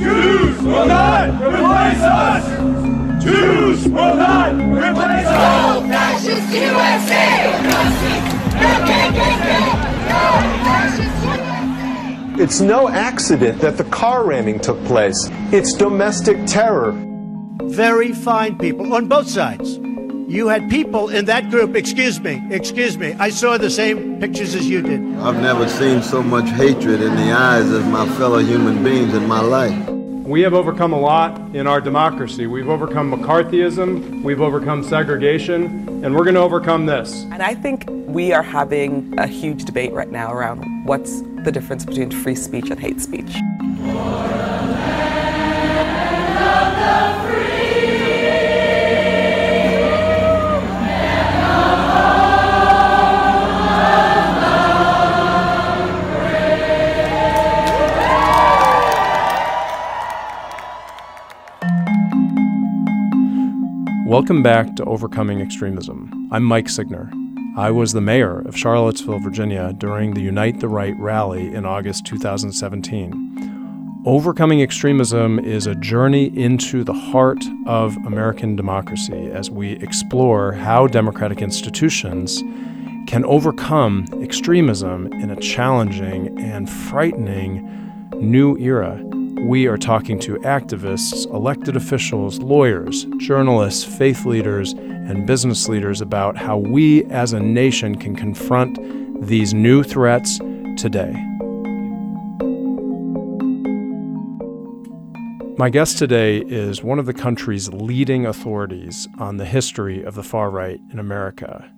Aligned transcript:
Jews 0.00 0.62
will 0.62 0.86
not 0.86 1.28
replace 1.42 2.00
us! 2.00 3.22
Jews 3.22 3.84
will 3.84 4.14
not 4.16 4.54
replace 4.54 5.26
us! 5.26 5.82
No 5.82 5.88
fascist 5.88 6.52
USA! 6.54 7.52
No 7.52 7.80
fascist 10.80 11.24
USA! 12.32 12.42
It's 12.42 12.60
no 12.62 12.88
accident 12.88 13.60
that 13.60 13.76
the 13.76 13.84
car 13.84 14.24
ramming 14.24 14.60
took 14.60 14.82
place. 14.86 15.28
It's 15.52 15.74
domestic 15.74 16.46
terror. 16.46 16.92
Very 17.64 18.12
fine 18.12 18.56
people 18.56 18.94
on 18.94 19.06
both 19.06 19.28
sides. 19.28 19.78
You 20.30 20.46
had 20.46 20.70
people 20.70 21.08
in 21.08 21.24
that 21.24 21.50
group, 21.50 21.74
excuse 21.74 22.20
me, 22.20 22.40
excuse 22.50 22.96
me, 22.96 23.14
I 23.18 23.30
saw 23.30 23.58
the 23.58 23.68
same 23.68 24.20
pictures 24.20 24.54
as 24.54 24.64
you 24.64 24.80
did. 24.80 25.00
I've 25.16 25.42
never 25.42 25.68
seen 25.68 26.02
so 26.02 26.22
much 26.22 26.48
hatred 26.50 27.02
in 27.02 27.16
the 27.16 27.32
eyes 27.32 27.68
of 27.72 27.84
my 27.88 28.08
fellow 28.10 28.38
human 28.38 28.80
beings 28.84 29.12
in 29.12 29.26
my 29.26 29.40
life. 29.40 29.88
We 29.88 30.42
have 30.42 30.54
overcome 30.54 30.92
a 30.92 31.00
lot 31.00 31.36
in 31.56 31.66
our 31.66 31.80
democracy. 31.80 32.46
We've 32.46 32.68
overcome 32.68 33.10
McCarthyism, 33.10 34.22
we've 34.22 34.40
overcome 34.40 34.84
segregation, 34.84 36.04
and 36.04 36.14
we're 36.14 36.22
going 36.22 36.36
to 36.36 36.42
overcome 36.42 36.86
this. 36.86 37.24
And 37.32 37.42
I 37.42 37.56
think 37.56 37.86
we 37.90 38.32
are 38.32 38.44
having 38.44 39.12
a 39.18 39.26
huge 39.26 39.64
debate 39.64 39.92
right 39.92 40.12
now 40.12 40.32
around 40.32 40.62
what's 40.86 41.22
the 41.42 41.50
difference 41.50 41.84
between 41.84 42.12
free 42.12 42.36
speech 42.36 42.70
and 42.70 42.78
hate 42.78 43.00
speech. 43.00 43.34
Welcome 64.20 64.42
back 64.42 64.76
to 64.76 64.84
Overcoming 64.84 65.40
Extremism. 65.40 66.28
I'm 66.30 66.44
Mike 66.44 66.68
Signer. 66.68 67.10
I 67.56 67.70
was 67.70 67.94
the 67.94 68.02
mayor 68.02 68.40
of 68.40 68.54
Charlottesville, 68.54 69.18
Virginia 69.18 69.72
during 69.72 70.12
the 70.12 70.20
Unite 70.20 70.60
the 70.60 70.68
Right 70.68 70.94
rally 70.98 71.54
in 71.54 71.64
August 71.64 72.04
2017. 72.04 74.02
Overcoming 74.04 74.60
extremism 74.60 75.38
is 75.38 75.66
a 75.66 75.74
journey 75.74 76.26
into 76.38 76.84
the 76.84 76.92
heart 76.92 77.42
of 77.64 77.96
American 78.04 78.56
democracy 78.56 79.30
as 79.32 79.50
we 79.50 79.72
explore 79.76 80.52
how 80.52 80.86
democratic 80.86 81.40
institutions 81.40 82.42
can 83.06 83.24
overcome 83.24 84.04
extremism 84.20 85.10
in 85.14 85.30
a 85.30 85.36
challenging 85.36 86.38
and 86.38 86.68
frightening 86.68 87.66
new 88.16 88.54
era 88.58 89.02
we 89.40 89.66
are 89.66 89.78
talking 89.78 90.18
to 90.20 90.36
activists, 90.40 91.26
elected 91.32 91.74
officials, 91.74 92.38
lawyers, 92.40 93.06
journalists, 93.16 93.84
faith 93.84 94.26
leaders, 94.26 94.72
and 94.72 95.26
business 95.26 95.68
leaders 95.68 96.00
about 96.00 96.36
how 96.36 96.58
we 96.58 97.04
as 97.06 97.32
a 97.32 97.40
nation 97.40 97.96
can 97.96 98.14
confront 98.14 98.78
these 99.26 99.54
new 99.54 99.82
threats 99.82 100.38
today. 100.76 101.12
My 105.56 105.68
guest 105.70 105.98
today 105.98 106.38
is 106.38 106.82
one 106.82 106.98
of 106.98 107.06
the 107.06 107.14
country's 107.14 107.68
leading 107.70 108.26
authorities 108.26 109.08
on 109.18 109.38
the 109.38 109.44
history 109.44 110.02
of 110.02 110.14
the 110.14 110.22
far 110.22 110.50
right 110.50 110.80
in 110.92 110.98
America. 110.98 111.70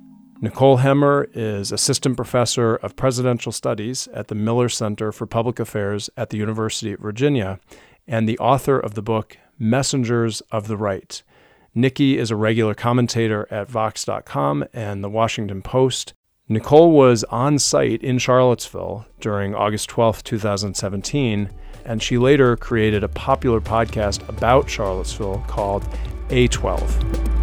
Nicole 0.43 0.79
Hemmer 0.79 1.29
is 1.35 1.71
Assistant 1.71 2.17
Professor 2.17 2.75
of 2.75 2.97
Presidential 2.97 3.53
Studies 3.53 4.09
at 4.09 4.27
the 4.27 4.35
Miller 4.35 4.69
Center 4.69 5.13
for 5.13 5.25
Public 5.25 5.61
Affairs 5.61 6.11
at 6.17 6.31
the 6.31 6.37
University 6.37 6.95
of 6.95 6.99
Virginia 6.99 7.61
and 8.09 8.29
the 8.29 8.41
author 8.41 8.77
of 8.77 8.95
the 8.95 9.03
book 9.03 9.39
Messengers 9.57 10.41
of 10.51 10.67
the 10.67 10.77
Right. 10.77 11.23
Nikki 11.77 12.19
is 12.19 12.33
a 12.33 12.37
regular 12.37 12.75
commentator 12.75 13.47
at 13.53 13.71
Vox.com 13.71 14.65
and 14.73 15.05
the 15.05 15.09
Washington 15.09 15.63
Post. 15.63 16.13
Nicole 16.49 16.91
was 16.91 17.23
on 17.31 17.61
site 17.61 18.03
in 18.03 18.19
Charlottesville 18.19 19.07
during 19.21 19.55
August 19.55 19.89
12, 19.91 20.25
2017, 20.25 21.51
and 21.85 22.03
she 22.03 22.19
later 22.19 22.57
created 22.57 23.05
a 23.05 23.09
popular 23.09 23.61
podcast 23.61 24.29
about 24.29 24.69
Charlottesville 24.69 25.45
called 25.47 25.85
A12. 26.31 27.42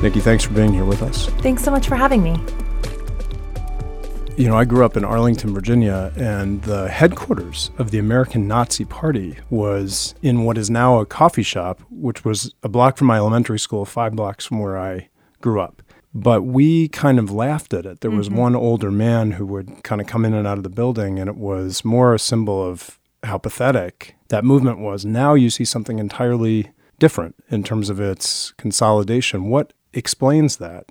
Nikki, 0.00 0.20
thanks 0.20 0.44
for 0.44 0.54
being 0.54 0.72
here 0.72 0.84
with 0.84 1.02
us. 1.02 1.26
Thanks 1.40 1.64
so 1.64 1.72
much 1.72 1.88
for 1.88 1.96
having 1.96 2.22
me. 2.22 2.40
You 4.36 4.46
know, 4.46 4.56
I 4.56 4.64
grew 4.64 4.84
up 4.84 4.96
in 4.96 5.04
Arlington, 5.04 5.52
Virginia, 5.52 6.12
and 6.16 6.62
the 6.62 6.88
headquarters 6.88 7.72
of 7.78 7.90
the 7.90 7.98
American 7.98 8.46
Nazi 8.46 8.84
Party 8.84 9.38
was 9.50 10.14
in 10.22 10.44
what 10.44 10.56
is 10.56 10.70
now 10.70 11.00
a 11.00 11.06
coffee 11.06 11.42
shop, 11.42 11.80
which 11.90 12.24
was 12.24 12.54
a 12.62 12.68
block 12.68 12.96
from 12.96 13.08
my 13.08 13.16
elementary 13.16 13.58
school, 13.58 13.84
five 13.84 14.14
blocks 14.14 14.46
from 14.46 14.60
where 14.60 14.78
I 14.78 15.08
grew 15.40 15.60
up. 15.60 15.82
But 16.14 16.42
we 16.42 16.86
kind 16.86 17.18
of 17.18 17.32
laughed 17.32 17.74
at 17.74 17.84
it. 17.84 18.00
There 18.00 18.12
was 18.12 18.28
mm-hmm. 18.28 18.38
one 18.38 18.54
older 18.54 18.92
man 18.92 19.32
who 19.32 19.46
would 19.46 19.82
kind 19.82 20.00
of 20.00 20.06
come 20.06 20.24
in 20.24 20.32
and 20.32 20.46
out 20.46 20.58
of 20.58 20.62
the 20.62 20.70
building, 20.70 21.18
and 21.18 21.28
it 21.28 21.36
was 21.36 21.84
more 21.84 22.14
a 22.14 22.20
symbol 22.20 22.62
of 22.62 23.00
how 23.24 23.38
pathetic 23.38 24.14
that 24.28 24.44
movement 24.44 24.78
was. 24.78 25.04
Now 25.04 25.34
you 25.34 25.50
see 25.50 25.64
something 25.64 25.98
entirely 25.98 26.70
different 27.00 27.34
in 27.50 27.64
terms 27.64 27.90
of 27.90 28.00
its 28.00 28.52
consolidation. 28.52 29.44
What 29.46 29.72
explains 29.92 30.56
that? 30.58 30.86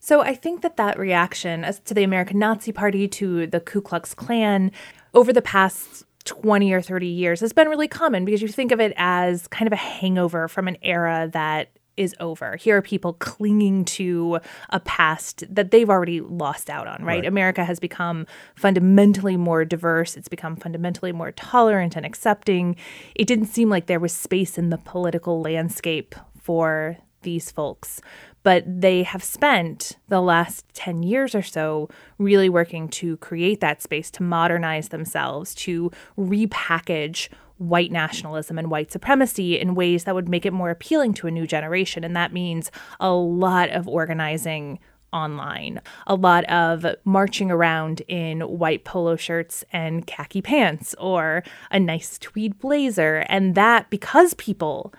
So 0.00 0.20
I 0.20 0.34
think 0.34 0.60
that 0.62 0.76
that 0.76 0.98
reaction 0.98 1.64
as 1.64 1.80
to 1.80 1.94
the 1.94 2.02
American 2.02 2.38
Nazi 2.38 2.72
Party, 2.72 3.08
to 3.08 3.46
the 3.46 3.60
Ku 3.60 3.80
Klux 3.80 4.14
Klan, 4.14 4.70
over 5.14 5.32
the 5.32 5.40
past 5.40 6.04
20 6.24 6.72
or 6.72 6.82
30 6.82 7.06
years 7.06 7.40
has 7.40 7.52
been 7.52 7.68
really 7.68 7.88
common 7.88 8.24
because 8.24 8.42
you 8.42 8.48
think 8.48 8.72
of 8.72 8.80
it 8.80 8.92
as 8.96 9.46
kind 9.48 9.66
of 9.66 9.72
a 9.72 9.76
hangover 9.76 10.48
from 10.48 10.68
an 10.68 10.76
era 10.82 11.28
that 11.32 11.70
is 11.96 12.14
over. 12.18 12.56
Here 12.56 12.76
are 12.76 12.82
people 12.82 13.12
clinging 13.14 13.84
to 13.84 14.40
a 14.70 14.80
past 14.80 15.44
that 15.48 15.70
they've 15.70 15.88
already 15.88 16.20
lost 16.20 16.68
out 16.68 16.86
on, 16.86 17.04
right? 17.04 17.20
right? 17.20 17.24
America 17.24 17.64
has 17.64 17.78
become 17.78 18.26
fundamentally 18.56 19.36
more 19.36 19.64
diverse. 19.64 20.16
It's 20.16 20.28
become 20.28 20.56
fundamentally 20.56 21.12
more 21.12 21.30
tolerant 21.32 21.96
and 21.96 22.04
accepting. 22.04 22.76
It 23.14 23.26
didn't 23.26 23.46
seem 23.46 23.70
like 23.70 23.86
there 23.86 24.00
was 24.00 24.12
space 24.12 24.58
in 24.58 24.70
the 24.70 24.78
political 24.78 25.40
landscape 25.40 26.14
for 26.40 26.98
these 27.24 27.50
folks. 27.50 28.00
But 28.42 28.64
they 28.66 29.02
have 29.02 29.24
spent 29.24 29.96
the 30.08 30.20
last 30.20 30.66
10 30.74 31.02
years 31.02 31.34
or 31.34 31.42
so 31.42 31.88
really 32.18 32.48
working 32.48 32.88
to 32.90 33.16
create 33.16 33.60
that 33.60 33.82
space, 33.82 34.10
to 34.12 34.22
modernize 34.22 34.90
themselves, 34.90 35.54
to 35.56 35.90
repackage 36.16 37.28
white 37.58 37.92
nationalism 37.92 38.58
and 38.58 38.70
white 38.70 38.90
supremacy 38.90 39.58
in 39.58 39.74
ways 39.74 40.04
that 40.04 40.14
would 40.14 40.28
make 40.28 40.44
it 40.44 40.52
more 40.52 40.70
appealing 40.70 41.14
to 41.14 41.26
a 41.26 41.30
new 41.30 41.46
generation. 41.46 42.04
And 42.04 42.16
that 42.16 42.32
means 42.32 42.70
a 43.00 43.12
lot 43.12 43.70
of 43.70 43.88
organizing 43.88 44.78
online, 45.12 45.80
a 46.06 46.16
lot 46.16 46.44
of 46.46 46.84
marching 47.04 47.50
around 47.50 48.02
in 48.08 48.40
white 48.40 48.84
polo 48.84 49.16
shirts 49.16 49.64
and 49.72 50.06
khaki 50.06 50.42
pants 50.42 50.94
or 50.98 51.44
a 51.70 51.78
nice 51.78 52.18
tweed 52.18 52.58
blazer. 52.58 53.24
And 53.28 53.54
that 53.54 53.88
because 53.88 54.34
people 54.34 54.92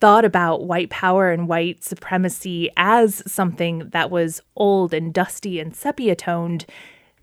thought 0.00 0.24
about 0.24 0.64
white 0.64 0.90
power 0.90 1.30
and 1.30 1.48
white 1.48 1.82
supremacy 1.84 2.70
as 2.76 3.22
something 3.30 3.90
that 3.90 4.10
was 4.10 4.40
old 4.56 4.94
and 4.94 5.12
dusty 5.12 5.60
and 5.60 5.74
sepia 5.74 6.14
toned, 6.14 6.66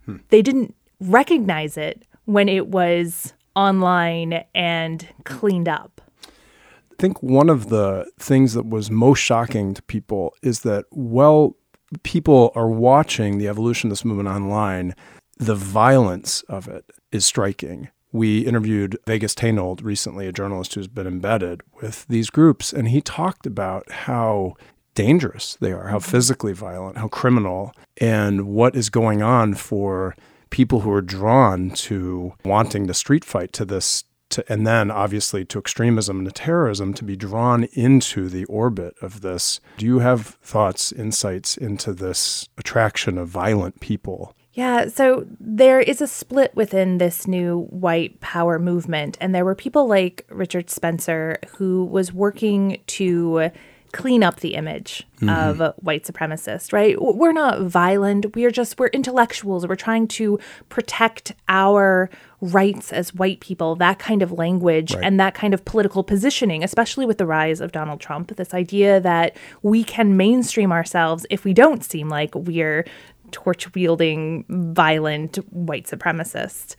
hmm. 0.06 0.18
they 0.30 0.42
didn't 0.42 0.76
recognize 1.00 1.78
it 1.78 2.06
when 2.26 2.50
it 2.50 2.68
was 2.68 3.34
online 3.56 4.44
and 4.54 5.08
cleaned 5.24 5.70
up. 5.70 6.02
I 6.24 6.96
think 6.98 7.22
one 7.22 7.50
of 7.50 7.70
the 7.70 8.10
things 8.20 8.54
that 8.54 8.66
was 8.66 8.90
most 8.90 9.20
shocking 9.20 9.74
to 9.74 9.82
people 9.84 10.34
is 10.42 10.62
that, 10.62 10.86
while 10.92 11.58
people 12.04 12.52
are 12.56 12.70
watching 12.70 13.38
the 13.38 13.48
evolution 13.48 13.90
of 13.90 13.92
this 13.92 14.06
movement 14.06 14.30
online, 14.30 14.96
the 15.38 15.56
violence 15.56 16.42
of 16.44 16.68
it 16.68 16.86
is 17.12 17.26
striking 17.26 17.90
we 18.16 18.40
interviewed 18.40 18.98
Vegas 19.06 19.36
Tenold 19.36 19.84
recently, 19.84 20.26
a 20.26 20.32
journalist 20.32 20.74
who's 20.74 20.88
been 20.88 21.06
embedded 21.06 21.62
with 21.82 22.08
these 22.08 22.30
groups, 22.30 22.72
and 22.72 22.88
he 22.88 23.02
talked 23.02 23.46
about 23.46 23.92
how 23.92 24.56
dangerous 24.94 25.58
they 25.60 25.74
are, 25.74 25.90
how 25.90 25.98
mm-hmm. 25.98 26.12
physically 26.12 26.54
violent, 26.54 26.98
how 26.98 27.10
criminal, 27.10 27.74
and 28.00 28.48
what 28.48 28.76
is 28.76 28.90
going 28.90 29.22
on 29.22 29.54
for 29.54 30.16
people 30.50 30.82
who 30.82 30.92
are 30.92 31.02
drawn 31.02 31.70
to 31.72 32.34
wanting 32.46 32.88
the 32.88 32.94
street 32.94 33.26
fight 33.26 33.52
to 33.52 33.66
this 33.66 34.06
to, 34.30 34.44
and 34.52 34.66
then 34.66 34.90
obviously 34.90 35.46
to 35.46 35.60
extremism 35.60 36.20
and 36.20 36.26
to 36.26 36.32
terrorism 36.32 36.94
to 36.94 37.04
be 37.04 37.16
drawn 37.16 37.66
into 37.74 38.30
the 38.30 38.46
orbit 38.46 38.96
of 39.02 39.22
this. 39.22 39.60
Do 39.78 39.86
you 39.86 40.00
have 40.00 40.26
thoughts, 40.42 40.92
insights 40.92 41.58
into 41.58 41.94
this 41.94 42.48
attraction 42.58 43.18
of 43.18 43.28
violent 43.28 43.82
people 43.82 44.35
yeah, 44.56 44.88
so 44.88 45.28
there 45.40 45.82
is 45.82 46.02
a 46.02 46.08
split 46.08 46.56
within 46.56 46.98
this 46.98 47.28
new 47.28 47.68
white 47.70 48.22
power 48.22 48.58
movement. 48.58 49.18
And 49.20 49.36
there 49.36 49.44
were 49.44 49.54
people 49.54 49.86
like 49.86 50.26
Richard 50.30 50.70
Spencer 50.70 51.40
who 51.58 51.84
was 51.84 52.14
working 52.14 52.82
to 52.88 53.52
clean 53.92 54.24
up 54.24 54.42
the 54.42 54.56
image 54.56 55.08
mm-hmm. 55.18 55.30
of 55.30 55.74
white 55.78 56.06
supremacist, 56.06 56.72
right? 56.74 57.02
We're 57.02 57.34
not 57.34 57.62
violent. 57.62 58.34
We're 58.36 58.52
just, 58.52 58.80
we're 58.80 58.88
intellectuals. 58.88 59.68
We're 59.68 59.76
trying 59.76 60.08
to 60.10 60.40
protect 60.70 61.34
our 61.48 62.10
rights 62.42 62.92
as 62.94 63.14
white 63.14 63.40
people, 63.40 63.76
that 63.78 64.00
kind 64.00 64.22
of 64.22 64.32
language 64.32 64.94
and 65.02 65.20
that 65.20 65.34
kind 65.34 65.54
of 65.54 65.64
political 65.66 66.04
positioning, 66.04 66.64
especially 66.64 67.06
with 67.06 67.18
the 67.18 67.26
rise 67.26 67.62
of 67.62 67.72
Donald 67.72 68.02
Trump. 68.02 68.36
This 68.36 68.54
idea 68.54 69.00
that 69.00 69.36
we 69.64 69.84
can 69.84 70.18
mainstream 70.18 70.72
ourselves 70.72 71.26
if 71.30 71.44
we 71.44 71.54
don't 71.54 71.84
seem 71.84 72.10
like 72.10 72.36
we're 72.36 72.86
torch 73.36 73.74
wielding, 73.76 74.46
violent 74.48 75.36
white 75.52 75.88
supremacists. 75.88 76.78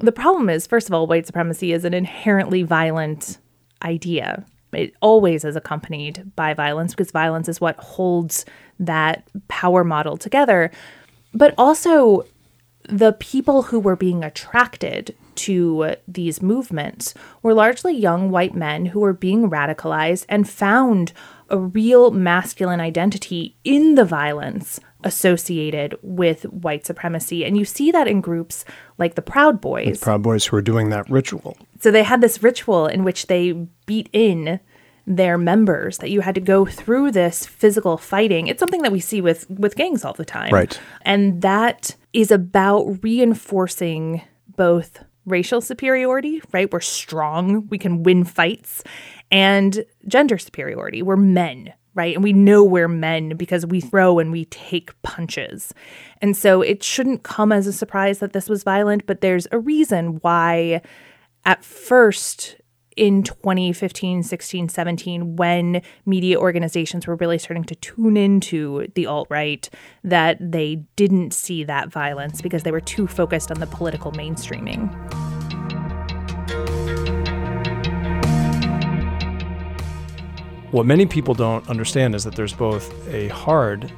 The 0.00 0.12
problem 0.12 0.50
is, 0.50 0.66
first 0.66 0.88
of 0.88 0.92
all, 0.92 1.06
white 1.06 1.26
supremacy 1.26 1.72
is 1.72 1.86
an 1.86 1.94
inherently 1.94 2.62
violent 2.62 3.38
idea. 3.82 4.44
It 4.74 4.92
always 5.00 5.42
is 5.42 5.56
accompanied 5.56 6.36
by 6.36 6.52
violence 6.52 6.92
because 6.92 7.10
violence 7.10 7.48
is 7.48 7.62
what 7.62 7.76
holds 7.78 8.44
that 8.78 9.26
power 9.48 9.84
model 9.84 10.18
together. 10.18 10.70
But 11.32 11.54
also, 11.56 12.26
the 12.86 13.14
people 13.14 13.62
who 13.62 13.80
were 13.80 13.96
being 13.96 14.22
attracted 14.22 15.16
to 15.36 15.94
these 16.06 16.42
movements 16.42 17.14
were 17.42 17.54
largely 17.54 17.96
young 17.96 18.30
white 18.30 18.54
men 18.54 18.86
who 18.86 19.00
were 19.00 19.14
being 19.14 19.48
radicalized 19.48 20.26
and 20.28 20.46
found 20.46 21.14
a 21.48 21.58
real 21.58 22.10
masculine 22.10 22.80
identity 22.80 23.56
in 23.64 23.94
the 23.94 24.04
violence 24.04 24.80
associated 25.04 25.96
with 26.02 26.42
white 26.44 26.84
supremacy. 26.84 27.44
And 27.44 27.56
you 27.56 27.64
see 27.64 27.90
that 27.92 28.08
in 28.08 28.20
groups 28.20 28.64
like 28.98 29.14
the 29.14 29.22
Proud 29.22 29.60
Boys. 29.60 30.00
The 30.00 30.04
Proud 30.04 30.22
Boys 30.22 30.46
who 30.46 30.56
are 30.56 30.62
doing 30.62 30.90
that 30.90 31.08
ritual. 31.08 31.56
So 31.80 31.90
they 31.90 32.02
had 32.02 32.20
this 32.20 32.42
ritual 32.42 32.86
in 32.86 33.04
which 33.04 33.26
they 33.26 33.52
beat 33.86 34.08
in 34.12 34.60
their 35.06 35.36
members 35.36 35.98
that 35.98 36.10
you 36.10 36.22
had 36.22 36.34
to 36.34 36.40
go 36.40 36.64
through 36.64 37.12
this 37.12 37.46
physical 37.46 37.98
fighting. 37.98 38.46
It's 38.46 38.58
something 38.58 38.82
that 38.82 38.92
we 38.92 39.00
see 39.00 39.20
with 39.20 39.48
with 39.50 39.76
gangs 39.76 40.04
all 40.04 40.14
the 40.14 40.24
time. 40.24 40.52
Right. 40.52 40.80
And 41.02 41.42
that 41.42 41.94
is 42.14 42.30
about 42.30 43.02
reinforcing 43.02 44.22
both 44.56 45.00
racial 45.26 45.60
superiority, 45.60 46.40
right? 46.52 46.72
We're 46.72 46.80
strong, 46.80 47.66
we 47.68 47.78
can 47.78 48.02
win 48.02 48.24
fights, 48.24 48.82
and 49.30 49.84
gender 50.06 50.38
superiority. 50.38 51.02
We're 51.02 51.16
men, 51.16 51.72
right? 51.94 52.14
And 52.14 52.24
we 52.24 52.32
know 52.32 52.64
we're 52.64 52.88
men 52.88 53.36
because 53.36 53.64
we 53.64 53.80
throw 53.80 54.18
and 54.18 54.32
we 54.32 54.46
take 54.46 55.00
punches. 55.02 55.72
And 56.20 56.36
so 56.36 56.62
it 56.62 56.82
shouldn't 56.82 57.22
come 57.22 57.52
as 57.52 57.66
a 57.66 57.72
surprise 57.72 58.18
that 58.18 58.32
this 58.32 58.48
was 58.48 58.64
violent, 58.64 59.06
but 59.06 59.20
there's 59.20 59.46
a 59.52 59.58
reason 59.58 60.18
why 60.22 60.82
at 61.44 61.64
first 61.64 62.56
in 62.96 63.22
2015, 63.22 64.22
16, 64.22 64.68
17, 64.68 65.36
when 65.36 65.82
media 66.06 66.38
organizations 66.38 67.06
were 67.06 67.16
really 67.16 67.38
starting 67.38 67.64
to 67.64 67.74
tune 67.76 68.16
into 68.16 68.86
the 68.94 69.06
alt 69.06 69.26
right, 69.30 69.68
that 70.04 70.36
they 70.40 70.76
didn't 70.96 71.34
see 71.34 71.64
that 71.64 71.88
violence 71.88 72.40
because 72.40 72.62
they 72.62 72.70
were 72.70 72.80
too 72.80 73.06
focused 73.06 73.50
on 73.50 73.60
the 73.60 73.66
political 73.66 74.12
mainstreaming. 74.12 75.23
What 80.74 80.86
many 80.86 81.06
people 81.06 81.34
don't 81.34 81.70
understand 81.70 82.16
is 82.16 82.24
that 82.24 82.34
there's 82.34 82.52
both 82.52 82.92
a 83.06 83.28
hard 83.28 83.92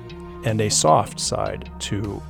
and 0.45 0.61
a 0.61 0.69
soft 0.69 1.19
side 1.19 1.71
to 1.79 2.23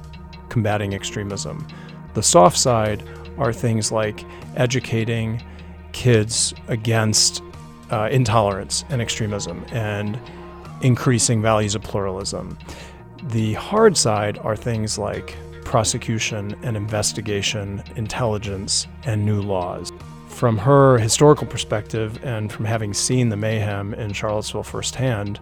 combating 0.50 0.94
extremism. 0.94 1.66
The 2.14 2.22
soft 2.22 2.56
side 2.56 3.02
are 3.38 3.52
things 3.52 3.90
like 3.90 4.24
educating 4.54 5.42
kids 5.90 6.54
against 6.68 7.42
uh, 7.90 8.08
intolerance 8.12 8.84
and 8.88 9.02
extremism 9.02 9.66
and 9.72 10.16
increasing 10.80 11.42
values 11.42 11.74
of 11.74 11.82
pluralism. 11.82 12.56
The 13.24 13.54
hard 13.54 13.96
side 13.96 14.38
are 14.38 14.54
things 14.54 14.96
like 14.96 15.34
prosecution 15.64 16.56
and 16.62 16.76
investigation, 16.76 17.82
intelligence, 17.96 18.86
and 19.06 19.26
new 19.26 19.42
laws. 19.42 19.90
From 20.36 20.58
her 20.58 20.98
historical 20.98 21.46
perspective 21.46 22.22
and 22.22 22.52
from 22.52 22.66
having 22.66 22.92
seen 22.92 23.30
the 23.30 23.38
mayhem 23.38 23.94
in 23.94 24.12
Charlottesville 24.12 24.64
firsthand, 24.64 25.38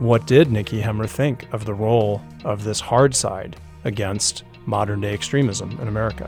what 0.00 0.26
did 0.26 0.50
Nikki 0.50 0.80
Hemmer 0.80 1.06
think 1.06 1.46
of 1.52 1.64
the 1.64 1.72
role 1.72 2.20
of 2.44 2.64
this 2.64 2.80
hard 2.80 3.14
side 3.14 3.54
against 3.84 4.42
modern 4.66 5.00
day 5.00 5.14
extremism 5.14 5.78
in 5.80 5.86
America? 5.86 6.26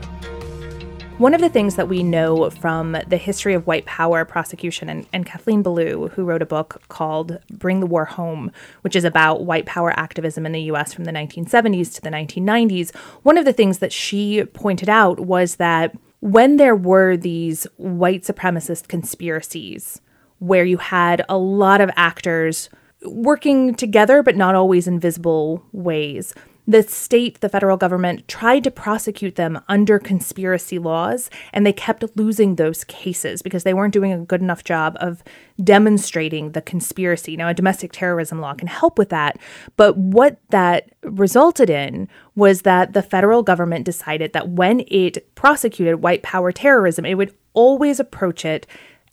One 1.17 1.33
of 1.33 1.41
the 1.41 1.49
things 1.49 1.75
that 1.75 1.89
we 1.89 2.01
know 2.01 2.49
from 2.49 2.95
the 3.09 3.17
history 3.17 3.53
of 3.53 3.67
white 3.67 3.85
power 3.85 4.23
prosecution, 4.23 4.87
and, 4.87 5.05
and, 5.11 5.25
Kathleen 5.25 5.61
Belew, 5.61 6.07
who 6.11 6.23
wrote 6.23 6.41
a 6.41 6.45
book 6.45 6.81
called 6.87 7.37
Bring 7.51 7.81
the 7.81 7.85
War 7.85 8.05
Home, 8.05 8.49
which 8.79 8.95
is 8.95 9.03
about 9.03 9.43
white 9.43 9.65
power 9.65 9.91
activism 9.99 10.45
in 10.45 10.53
the 10.53 10.61
US 10.71 10.93
from 10.93 11.03
the 11.03 11.11
1970s 11.11 11.93
to 11.95 12.01
the 12.01 12.09
1990s, 12.09 12.95
one 13.23 13.37
of 13.37 13.43
the 13.43 13.51
things 13.51 13.79
that 13.79 13.91
she 13.91 14.45
pointed 14.45 14.87
out 14.87 15.19
was 15.19 15.57
that 15.57 15.93
when 16.21 16.57
there 16.57 16.75
were 16.75 17.15
these 17.15 17.65
white 17.77 18.23
supremacist 18.23 18.87
conspiracies, 18.87 20.01
where 20.39 20.65
you 20.65 20.77
had 20.77 21.23
a 21.29 21.37
lot 21.37 21.81
of 21.81 21.89
actors 21.95 22.69
working 23.05 23.75
together, 23.75 24.23
but 24.23 24.35
not 24.35 24.55
always 24.55 24.87
in 24.87 24.99
visible 24.99 25.63
ways, 25.71 26.33
the 26.69 26.83
state, 26.83 27.41
the 27.41 27.49
federal 27.49 27.77
government 27.77 28.27
tried 28.27 28.63
to 28.63 28.69
prosecute 28.69 29.35
them 29.35 29.59
under 29.67 29.97
conspiracy 29.97 30.77
laws, 30.77 31.31
and 31.51 31.65
they 31.65 31.73
kept 31.73 32.05
losing 32.15 32.55
those 32.55 32.83
cases 32.83 33.41
because 33.41 33.63
they 33.63 33.73
weren't 33.73 33.91
doing 33.91 34.11
a 34.11 34.19
good 34.19 34.39
enough 34.39 34.63
job 34.63 34.95
of 35.01 35.23
demonstrating 35.63 36.51
the 36.51 36.61
conspiracy. 36.61 37.35
Now, 37.35 37.47
a 37.47 37.55
domestic 37.55 37.91
terrorism 37.91 38.39
law 38.39 38.53
can 38.53 38.67
help 38.67 38.99
with 38.99 39.09
that, 39.09 39.39
but 39.77 39.97
what 39.97 40.39
that 40.51 40.91
resulted 41.01 41.71
in 41.71 42.07
was 42.35 42.61
that 42.61 42.93
the 42.93 43.01
federal 43.01 43.41
government 43.41 43.83
decided 43.83 44.33
that 44.33 44.49
when 44.49 44.81
it 44.89 45.33
prosecuted 45.33 46.03
white 46.03 46.21
power 46.21 46.51
terrorism, 46.51 47.03
it 47.03 47.15
would 47.15 47.33
always 47.53 47.99
approach 47.99 48.45
it 48.45 48.67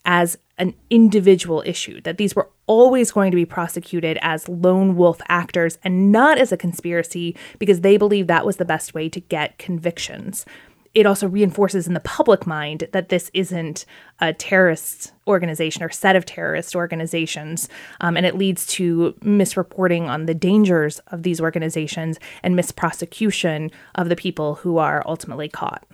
as 0.07 0.37
an 0.57 0.73
individual 0.89 1.61
issue, 1.65 2.01
that 2.01 2.17
these 2.17 2.35
were 2.35 2.49
always 2.65 3.11
going 3.11 3.29
to 3.29 3.35
be 3.35 3.45
prosecuted 3.45 4.17
as 4.21 4.49
lone 4.49 4.95
wolf 4.95 5.21
actors 5.27 5.77
and 5.83 6.11
not 6.11 6.39
as 6.39 6.51
a 6.51 6.57
conspiracy 6.57 7.35
because 7.59 7.81
they 7.81 7.97
believed 7.97 8.27
that 8.27 8.45
was 8.45 8.57
the 8.57 8.65
best 8.65 8.93
way 8.93 9.07
to 9.09 9.19
get 9.19 9.59
convictions. 9.59 10.45
It 10.95 11.05
also 11.05 11.27
reinforces 11.27 11.85
in 11.85 11.93
the 11.93 11.99
public 11.99 12.47
mind 12.47 12.87
that 12.91 13.09
this 13.09 13.29
isn't 13.35 13.85
a 14.19 14.33
terrorist 14.33 15.11
organization 15.27 15.83
or 15.83 15.91
set 15.91 16.15
of 16.15 16.25
terrorist 16.25 16.75
organizations. 16.75 17.69
Um, 18.01 18.17
and 18.17 18.25
it 18.25 18.35
leads 18.35 18.65
to 18.67 19.13
misreporting 19.21 20.07
on 20.07 20.25
the 20.25 20.33
dangers 20.33 20.97
of 21.07 21.21
these 21.21 21.39
organizations 21.39 22.17
and 22.41 22.57
misprosecution 22.57 23.71
of 23.93 24.09
the 24.09 24.15
people 24.15 24.55
who 24.55 24.79
are 24.79 25.03
ultimately 25.05 25.49
caught. 25.49 25.85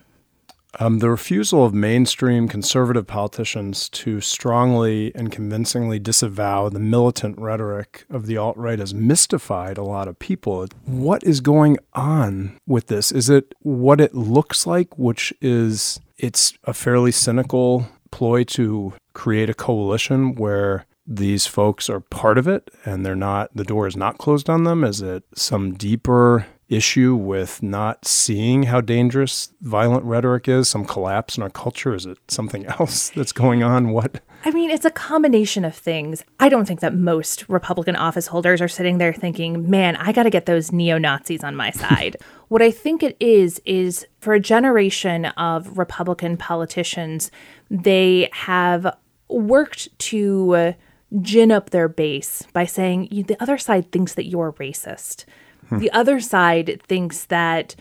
Um, 0.79 0.99
the 0.99 1.09
refusal 1.09 1.63
of 1.65 1.73
mainstream 1.73 2.47
conservative 2.47 3.05
politicians 3.05 3.89
to 3.89 4.21
strongly 4.21 5.13
and 5.13 5.31
convincingly 5.31 5.99
disavow 5.99 6.69
the 6.69 6.79
militant 6.79 7.37
rhetoric 7.37 8.05
of 8.09 8.25
the 8.25 8.37
alt 8.37 8.57
right 8.57 8.79
has 8.79 8.93
mystified 8.93 9.77
a 9.77 9.83
lot 9.83 10.07
of 10.07 10.17
people. 10.17 10.67
What 10.85 11.23
is 11.23 11.41
going 11.41 11.77
on 11.93 12.57
with 12.65 12.87
this? 12.87 13.11
Is 13.11 13.29
it 13.29 13.53
what 13.59 14.01
it 14.01 14.15
looks 14.15 14.65
like, 14.65 14.97
which 14.97 15.31
is 15.41 15.99
it's 16.17 16.53
a 16.63 16.73
fairly 16.73 17.11
cynical 17.11 17.87
ploy 18.11 18.43
to 18.43 18.93
create 19.13 19.49
a 19.49 19.53
coalition 19.53 20.35
where 20.35 20.85
these 21.05 21.45
folks 21.45 21.89
are 21.89 21.99
part 21.99 22.37
of 22.37 22.47
it 22.47 22.69
and 22.85 23.05
they're 23.05 23.15
not 23.15 23.49
the 23.53 23.63
door 23.63 23.87
is 23.87 23.97
not 23.97 24.17
closed 24.17 24.49
on 24.49 24.63
them? 24.63 24.83
Is 24.83 25.01
it 25.01 25.23
some 25.35 25.73
deeper 25.73 26.45
issue 26.69 27.15
with 27.15 27.61
not 27.61 28.05
seeing 28.05 28.63
how 28.63 28.81
dangerous 28.81 29.53
violent 29.61 30.03
rhetoric 30.05 30.47
is, 30.47 30.67
some 30.67 30.85
collapse 30.85 31.37
in 31.37 31.43
our 31.43 31.49
culture? 31.49 31.93
Is 31.93 32.05
it 32.05 32.17
something 32.27 32.65
else 32.79 33.09
that's 33.09 33.31
going 33.31 33.63
on? 33.63 33.89
What? 33.89 34.21
I 34.45 34.51
mean, 34.51 34.71
it's 34.71 34.85
a 34.85 34.91
combination 34.91 35.63
of 35.63 35.73
things. 35.73 36.23
I 36.39 36.49
don't 36.49 36.65
think 36.65 36.81
that 36.81 36.93
most 36.93 37.47
Republican 37.47 37.95
office 37.95 38.27
holders 38.27 38.61
are 38.61 38.67
sitting 38.67 38.97
there 38.97 39.13
thinking, 39.13 39.69
man, 39.69 39.95
I 39.95 40.11
got 40.11 40.23
to 40.23 40.29
get 40.29 40.45
those 40.45 40.71
neo 40.71 40.97
Nazis 40.97 41.43
on 41.43 41.55
my 41.55 41.71
side. 41.71 42.17
what 42.49 42.61
I 42.61 42.69
think 42.69 43.03
it 43.03 43.15
is, 43.19 43.61
is 43.65 44.05
for 44.19 44.33
a 44.33 44.39
generation 44.39 45.25
of 45.25 45.77
Republican 45.77 46.35
politicians, 46.35 47.31
they 47.69 48.29
have 48.33 48.97
worked 49.29 49.97
to 49.97 50.55
uh, 50.55 50.73
gin 51.21 51.51
up 51.51 51.69
their 51.69 51.87
base 51.87 52.43
by 52.53 52.65
saying 52.65 53.07
the 53.27 53.41
other 53.41 53.57
side 53.57 53.91
thinks 53.91 54.13
that 54.15 54.25
you're 54.25 54.53
racist. 54.53 55.25
Hmm. 55.69 55.79
The 55.79 55.91
other 55.91 56.19
side 56.19 56.81
thinks 56.87 57.25
that 57.25 57.75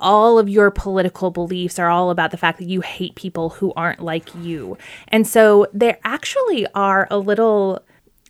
all 0.00 0.38
of 0.38 0.48
your 0.48 0.70
political 0.70 1.30
beliefs 1.30 1.78
are 1.78 1.88
all 1.88 2.10
about 2.10 2.30
the 2.30 2.36
fact 2.36 2.58
that 2.58 2.68
you 2.68 2.80
hate 2.80 3.14
people 3.16 3.50
who 3.50 3.72
aren't 3.74 4.00
like 4.00 4.32
you. 4.36 4.78
And 5.08 5.26
so 5.26 5.66
they 5.72 5.96
actually 6.04 6.66
are 6.74 7.08
a 7.10 7.18
little 7.18 7.82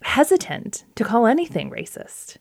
hesitant 0.02 0.84
to 0.94 1.04
call 1.04 1.26
anything 1.26 1.70
racist. 1.70 2.38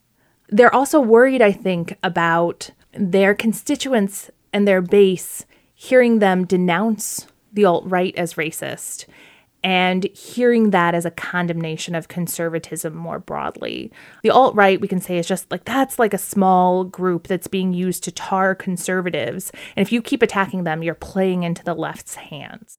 They're 0.50 0.74
also 0.74 1.00
worried, 1.02 1.42
I 1.42 1.52
think, 1.52 1.98
about 2.04 2.72
their 2.94 3.36
constituents 3.36 4.32
and 4.54 4.68
their 4.68 4.82
base 4.82 5.46
hearing 5.74 6.20
them 6.20 6.46
denounce 6.46 7.28
the 7.54 7.66
alt 7.66 7.84
right 7.86 8.16
as 8.16 8.36
racist 8.36 9.06
and 9.68 10.06
hearing 10.16 10.70
that 10.70 10.96
as 10.96 11.04
a 11.04 11.12
condemnation 11.12 11.94
of 11.94 12.08
conservatism 12.08 12.96
more 12.96 13.20
broadly. 13.20 13.92
The 14.24 14.30
alt 14.30 14.56
right, 14.56 14.80
we 14.80 14.88
can 14.88 15.02
say, 15.02 15.18
is 15.18 15.28
just 15.28 15.52
like 15.52 15.66
that's 15.66 16.00
like 16.00 16.14
a 16.14 16.18
small 16.18 16.86
group 16.86 17.28
that's 17.28 17.48
being 17.48 17.74
used 17.74 18.06
to 18.06 18.12
tar 18.14 18.56
conservatives. 18.56 19.52
And 19.76 19.86
if 19.86 19.92
you 19.92 20.02
keep 20.02 20.22
attacking 20.22 20.64
them, 20.64 20.84
you're 20.84 20.96
playing 20.96 21.44
into 21.44 21.66
the 21.66 21.74
left's 21.74 22.16
hands. 22.16 22.78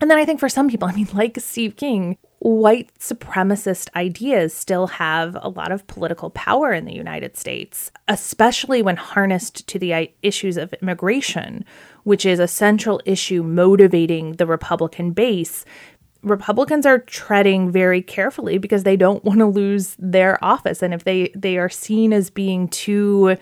And 0.00 0.10
then 0.10 0.18
I 0.18 0.24
think 0.24 0.40
for 0.40 0.48
some 0.48 0.68
people, 0.68 0.88
I 0.92 0.92
mean, 0.94 1.08
like 1.12 1.38
Steve 1.38 1.76
King, 1.76 2.18
white 2.38 2.90
supremacist 2.98 3.88
ideas 3.96 4.52
still 4.52 4.86
have 4.86 5.36
a 5.40 5.48
lot 5.48 5.72
of 5.72 5.86
political 5.86 6.30
power 6.30 6.72
in 6.72 6.84
the 6.84 6.94
United 6.94 7.36
States, 7.36 7.90
especially 8.08 8.82
when 8.82 8.96
harnessed 8.96 9.66
to 9.68 9.78
the 9.78 9.94
uh, 9.94 10.06
issues 10.22 10.56
of 10.56 10.72
immigration, 10.74 11.64
which 12.04 12.26
is 12.26 12.38
a 12.38 12.48
central 12.48 13.00
issue 13.04 13.42
motivating 13.42 14.34
the 14.34 14.46
Republican 14.46 15.12
base. 15.12 15.64
Republicans 16.26 16.84
are 16.84 16.98
treading 16.98 17.70
very 17.70 18.02
carefully 18.02 18.58
because 18.58 18.82
they 18.82 18.96
don't 18.96 19.24
want 19.24 19.38
to 19.38 19.46
lose 19.46 19.96
their 19.98 20.44
office. 20.44 20.82
And 20.82 20.92
if 20.92 21.04
they, 21.04 21.30
they 21.36 21.56
are 21.56 21.68
seen 21.68 22.12
as 22.12 22.30
being 22.30 22.68
too 22.68 23.36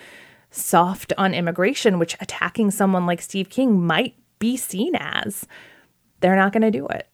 soft 0.50 1.12
on 1.16 1.32
immigration, 1.32 1.98
which 1.98 2.14
attacking 2.20 2.70
someone 2.70 3.06
like 3.06 3.22
Steve 3.22 3.48
King 3.48 3.84
might 3.84 4.14
be 4.38 4.56
seen 4.58 4.94
as, 4.96 5.46
they're 6.20 6.36
not 6.36 6.52
going 6.52 6.62
to 6.62 6.70
do 6.70 6.86
it. 6.88 7.08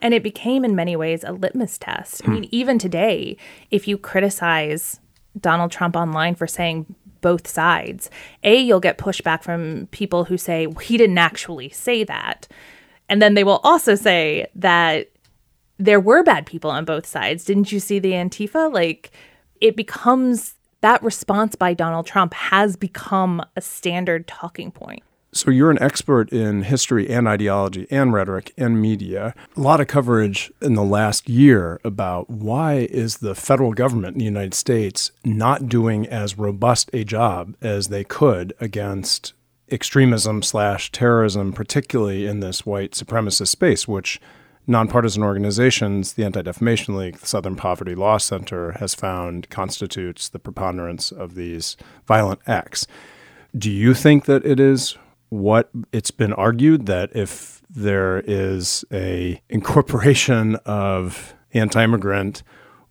And 0.00 0.14
it 0.14 0.22
became, 0.22 0.64
in 0.64 0.74
many 0.74 0.96
ways, 0.96 1.22
a 1.22 1.32
litmus 1.32 1.76
test. 1.76 2.22
I 2.24 2.26
hmm. 2.26 2.32
mean, 2.32 2.48
even 2.50 2.78
today, 2.78 3.36
if 3.70 3.86
you 3.86 3.98
criticize 3.98 5.00
Donald 5.38 5.70
Trump 5.70 5.96
online 5.96 6.34
for 6.34 6.46
saying 6.46 6.94
both 7.20 7.46
sides, 7.46 8.08
A, 8.42 8.58
you'll 8.58 8.80
get 8.80 8.96
pushback 8.96 9.42
from 9.42 9.86
people 9.90 10.24
who 10.24 10.38
say, 10.38 10.66
well, 10.66 10.78
he 10.78 10.96
didn't 10.96 11.18
actually 11.18 11.68
say 11.68 12.04
that. 12.04 12.48
And 13.12 13.20
then 13.20 13.34
they 13.34 13.44
will 13.44 13.60
also 13.62 13.94
say 13.94 14.46
that 14.54 15.10
there 15.76 16.00
were 16.00 16.22
bad 16.22 16.46
people 16.46 16.70
on 16.70 16.86
both 16.86 17.04
sides. 17.04 17.44
Didn't 17.44 17.70
you 17.70 17.78
see 17.78 17.98
the 17.98 18.12
Antifa? 18.12 18.72
Like, 18.72 19.10
it 19.60 19.76
becomes 19.76 20.54
that 20.80 21.02
response 21.02 21.54
by 21.54 21.74
Donald 21.74 22.06
Trump 22.06 22.32
has 22.32 22.74
become 22.74 23.44
a 23.54 23.60
standard 23.60 24.26
talking 24.26 24.70
point. 24.70 25.02
So 25.34 25.50
you're 25.50 25.70
an 25.70 25.82
expert 25.82 26.32
in 26.32 26.62
history 26.62 27.10
and 27.10 27.28
ideology 27.28 27.86
and 27.90 28.14
rhetoric 28.14 28.54
and 28.56 28.80
media. 28.80 29.34
A 29.58 29.60
lot 29.60 29.82
of 29.82 29.88
coverage 29.88 30.50
in 30.62 30.72
the 30.72 30.82
last 30.82 31.28
year 31.28 31.82
about 31.84 32.30
why 32.30 32.88
is 32.90 33.18
the 33.18 33.34
federal 33.34 33.74
government 33.74 34.14
in 34.14 34.20
the 34.20 34.24
United 34.24 34.54
States 34.54 35.10
not 35.22 35.68
doing 35.68 36.06
as 36.06 36.38
robust 36.38 36.88
a 36.94 37.04
job 37.04 37.56
as 37.60 37.88
they 37.88 38.04
could 38.04 38.54
against 38.58 39.34
extremism 39.72 40.42
slash 40.42 40.92
terrorism, 40.92 41.52
particularly 41.52 42.26
in 42.26 42.40
this 42.40 42.66
white 42.66 42.92
supremacist 42.92 43.48
space, 43.48 43.88
which 43.88 44.20
nonpartisan 44.66 45.22
organizations, 45.22 46.12
the 46.12 46.24
Anti 46.24 46.42
Defamation 46.42 46.96
League, 46.96 47.18
the 47.18 47.26
Southern 47.26 47.56
Poverty 47.56 47.94
Law 47.94 48.18
Center, 48.18 48.72
has 48.72 48.94
found 48.94 49.48
constitutes 49.50 50.28
the 50.28 50.38
preponderance 50.38 51.10
of 51.10 51.34
these 51.34 51.76
violent 52.06 52.40
acts. 52.46 52.86
Do 53.56 53.70
you 53.70 53.94
think 53.94 54.26
that 54.26 54.44
it 54.46 54.60
is 54.60 54.96
what 55.28 55.70
it's 55.92 56.10
been 56.10 56.32
argued 56.34 56.86
that 56.86 57.10
if 57.16 57.62
there 57.68 58.20
is 58.26 58.84
a 58.92 59.40
incorporation 59.48 60.56
of 60.66 61.34
anti-immigrant 61.54 62.42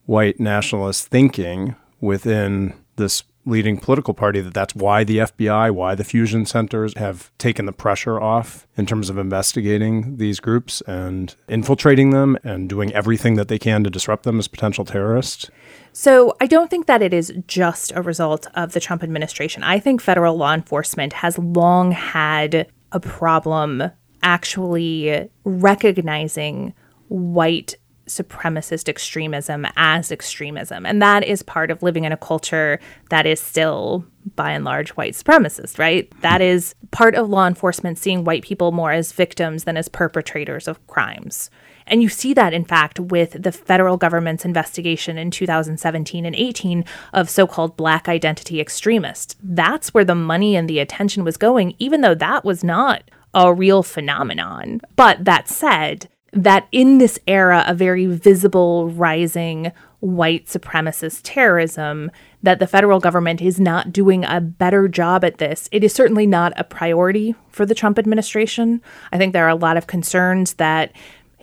white 0.06 0.40
nationalist 0.40 1.08
thinking 1.08 1.76
within 2.00 2.74
this 2.96 3.24
leading 3.46 3.78
political 3.78 4.14
party 4.14 4.40
that 4.42 4.54
that's 4.54 4.76
why 4.76 5.04
the 5.04 5.18
FBI, 5.18 5.72
why 5.72 5.96
the 5.96 6.04
fusion 6.04 6.46
centers 6.46 6.96
have 6.98 7.32
taken 7.38 7.66
the 7.66 7.72
pressure 7.72 8.20
off 8.20 8.68
in 8.78 8.86
terms 8.86 9.10
of 9.10 9.18
investigating 9.18 10.18
these 10.18 10.40
groups 10.40 10.82
and 10.82 11.36
infiltrating 11.48 12.12
them 12.12 12.38
and 12.44 12.70
doing 12.70 12.94
everything 12.94 13.36
that 13.36 13.48
they 13.48 13.58
can 13.58 13.84
to 13.84 13.90
disrupt 13.90 14.24
them 14.24 14.40
as 14.40 14.48
potential 14.48 14.86
terrorists. 14.86 15.50
So, 15.94 16.36
I 16.40 16.48
don't 16.48 16.70
think 16.70 16.86
that 16.86 17.02
it 17.02 17.14
is 17.14 17.34
just 17.48 17.92
a 17.96 18.02
result 18.02 18.48
of 18.54 18.74
the 18.74 18.80
Trump 18.80 19.04
administration. 19.04 19.64
I 19.64 19.80
think 19.80 20.02
federal 20.02 20.38
law 20.38 20.54
enforcement 20.54 21.14
has 21.14 21.38
long 21.38 21.92
had 21.92 22.68
a 22.92 23.00
problem 23.00 23.92
actually 24.24 25.30
recognizing 25.44 26.74
white 27.08 27.76
supremacist 28.16 28.90
extremism 28.90 29.66
as 29.76 30.12
extremism. 30.12 30.86
And 30.86 31.02
that 31.02 31.24
is 31.24 31.44
part 31.44 31.72
of 31.72 31.84
living 31.84 32.04
in 32.04 32.12
a 32.12 32.18
culture 32.18 32.80
that 33.10 33.26
is 33.26 33.40
still, 33.40 34.06
by 34.36 34.52
and 34.52 34.66
large, 34.66 34.90
white 34.92 35.14
supremacist, 35.14 35.80
right? 35.80 36.12
That 36.22 36.42
is 36.42 36.76
part 36.92 37.16
of 37.16 37.30
law 37.30 37.48
enforcement 37.48 37.98
seeing 37.98 38.24
white 38.24 38.44
people 38.44 38.72
more 38.72 38.92
as 38.92 39.12
victims 39.12 39.64
than 39.64 39.78
as 39.78 39.88
perpetrators 39.88 40.68
of 40.68 40.86
crimes. 40.88 41.50
And 41.88 42.02
you 42.02 42.10
see 42.10 42.34
that, 42.36 42.54
in 42.54 42.64
fact, 42.64 43.00
with 43.00 43.42
the 43.42 43.52
federal 43.52 43.98
government's 43.98 44.46
investigation 44.46 45.18
in 45.18 45.32
2017 45.32 46.26
and 46.26 46.36
18 46.36 46.86
of 47.14 47.30
so 47.30 47.48
called 47.48 47.76
black 47.76 48.08
identity 48.08 48.62
extremists. 48.62 49.36
That's 49.42 49.94
where 49.94 50.06
the 50.06 50.16
money 50.16 50.56
and 50.56 50.70
the 50.70 50.80
attention 50.80 51.24
was 51.24 51.38
going, 51.38 51.76
even 51.80 52.02
though 52.02 52.16
that 52.16 52.46
was 52.46 52.64
not 52.64 53.04
a 53.34 53.54
real 53.54 53.84
phenomenon. 53.84 54.82
But 54.96 55.26
that 55.26 55.48
said, 55.48 56.08
that 56.34 56.68
in 56.72 56.98
this 56.98 57.20
era 57.28 57.64
of 57.68 57.78
very 57.78 58.06
visible 58.06 58.90
rising 58.90 59.72
white 60.00 60.48
supremacist 60.48 61.22
terrorism 61.24 62.10
that 62.42 62.60
the 62.60 62.66
federal 62.66 63.00
government 63.00 63.42
is 63.42 63.60
not 63.60 63.94
doing 63.94 64.26
a 64.26 64.42
better 64.42 64.88
job 64.88 65.24
at 65.24 65.38
this. 65.38 65.70
It 65.72 65.84
is 65.84 65.94
certainly 65.94 66.26
not 66.26 66.54
a 66.56 66.64
priority 66.64 67.36
for 67.50 67.66
the 67.66 67.76
Trump 67.76 68.00
administration. 68.00 68.82
I 69.12 69.18
think 69.18 69.34
there 69.34 69.46
are 69.46 69.50
a 69.50 69.56
lot 69.56 69.78
of 69.78 69.88
concerns 69.88 70.54
that 70.54 70.92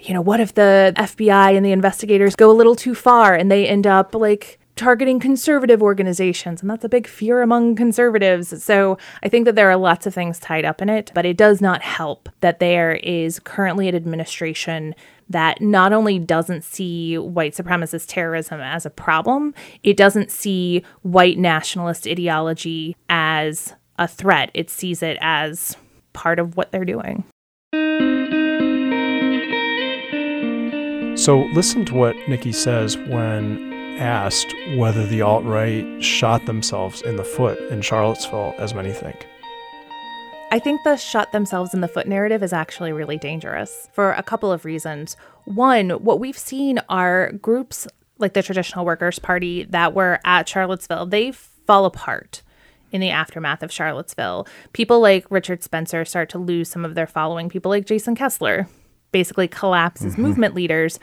you 0.01 0.15
know, 0.15 0.21
what 0.21 0.39
if 0.41 0.55
the 0.55 0.93
FBI 0.97 1.57
and 1.57 1.67
the 1.67 1.73
investigators 1.73 2.37
go 2.37 2.51
a 2.51 2.53
little 2.53 2.77
too 2.77 2.95
far 2.95 3.35
and 3.35 3.51
they 3.51 3.67
end 3.67 3.87
up 3.87 4.15
like 4.15 4.58
targeting 4.79 5.21
conservative 5.21 5.83
organizations, 5.83 6.63
and 6.63 6.71
that's 6.71 6.85
a 6.85 6.89
big 6.89 7.07
fear 7.07 7.43
among 7.43 7.75
conservatives. 7.75 8.63
So 8.63 8.97
I 9.23 9.29
think 9.29 9.45
that 9.45 9.55
there 9.55 9.71
are 9.71 9.77
lots 9.77 10.07
of 10.07 10.15
things 10.15 10.39
tied 10.39 10.65
up 10.65 10.81
in 10.81 10.89
it, 10.89 11.11
but 11.15 11.27
it 11.27 11.37
does 11.37 11.61
not 11.61 11.83
help 11.83 12.29
that 12.41 12.61
there 12.61 12.95
is 12.95 13.39
currently 13.41 13.89
an 13.89 13.95
administration 13.95 14.95
that 15.29 15.61
not 15.61 15.93
only 15.93 16.19
doesn't 16.19 16.65
see 16.65 17.19
white 17.19 17.53
supremacist 17.53 18.07
terrorism 18.09 18.61
as 18.61 18.87
a 18.87 18.91
problem, 18.91 19.53
it 19.83 19.97
doesn't 19.97 20.31
see 20.31 20.83
white 21.03 21.37
nationalist 21.37 22.07
ideology 22.07 22.97
as 23.11 23.75
a 23.99 24.09
threat. 24.09 24.51
It 24.55 24.71
sees 24.71 25.03
it 25.03 25.19
as 25.21 25.77
part 26.15 26.39
of 26.39 26.57
what 26.57 26.73
they're 26.73 26.87
doing. 26.87 27.25
So 31.19 31.41
listen 31.53 31.85
to 31.87 31.95
what 31.95 32.17
Nikki 32.29 32.53
says 32.53 32.97
when 32.97 33.68
asked 33.99 34.55
whether 34.77 35.07
the 35.07 35.23
alt 35.23 35.45
right 35.45 36.03
shot 36.03 36.47
themselves 36.47 37.03
in 37.03 37.17
the 37.17 37.25
foot 37.25 37.59
in 37.71 37.83
Charlottesville, 37.83 38.55
as 38.59 38.75
many 38.75 38.93
think. 38.93 39.27
I 40.51 40.59
think 40.59 40.83
the 40.83 40.97
shot 40.97 41.33
themselves 41.33 41.75
in 41.75 41.83
the 41.83 41.89
foot 41.89 42.09
narrative 42.09 42.43
is 42.43 42.55
actually 42.55 42.93
really 42.93 43.19
dangerous 43.19 43.89
for 43.93 44.13
a 44.13 44.23
couple 44.23 44.51
of 44.51 44.65
reasons. 44.65 45.17
One, 45.45 45.91
what 45.91 46.21
we've 46.21 46.39
seen 46.39 46.81
are 46.89 47.33
groups 47.33 47.87
like 48.19 48.33
the 48.33 48.43
Traditional 48.43 48.85
Workers 48.85 49.19
Party 49.19 49.65
that 49.65 49.95
were 49.95 50.21
at 50.25 50.49
Charlottesville, 50.49 51.07
they 51.07 51.33
fall 51.33 51.85
apart 51.85 52.43
in 52.91 53.01
the 53.01 53.11
aftermath 53.11 53.63
of 53.63 53.71
Charlottesville. 53.71 54.47
People 54.73 55.01
like 55.01 55.31
Richard 55.31 55.63
Spencer 55.63 56.05
start 56.05 56.31
to 56.31 56.39
lose 56.39 56.69
some 56.69 56.85
of 56.85 56.95
their 56.95 57.07
following. 57.07 57.49
People 57.49 57.71
like 57.71 57.87
Jason 57.87 58.15
Kessler 58.15 58.67
basically 59.13 59.49
collapse 59.49 60.05
as 60.05 60.13
mm-hmm. 60.13 60.23
movement 60.23 60.55
leaders. 60.55 60.99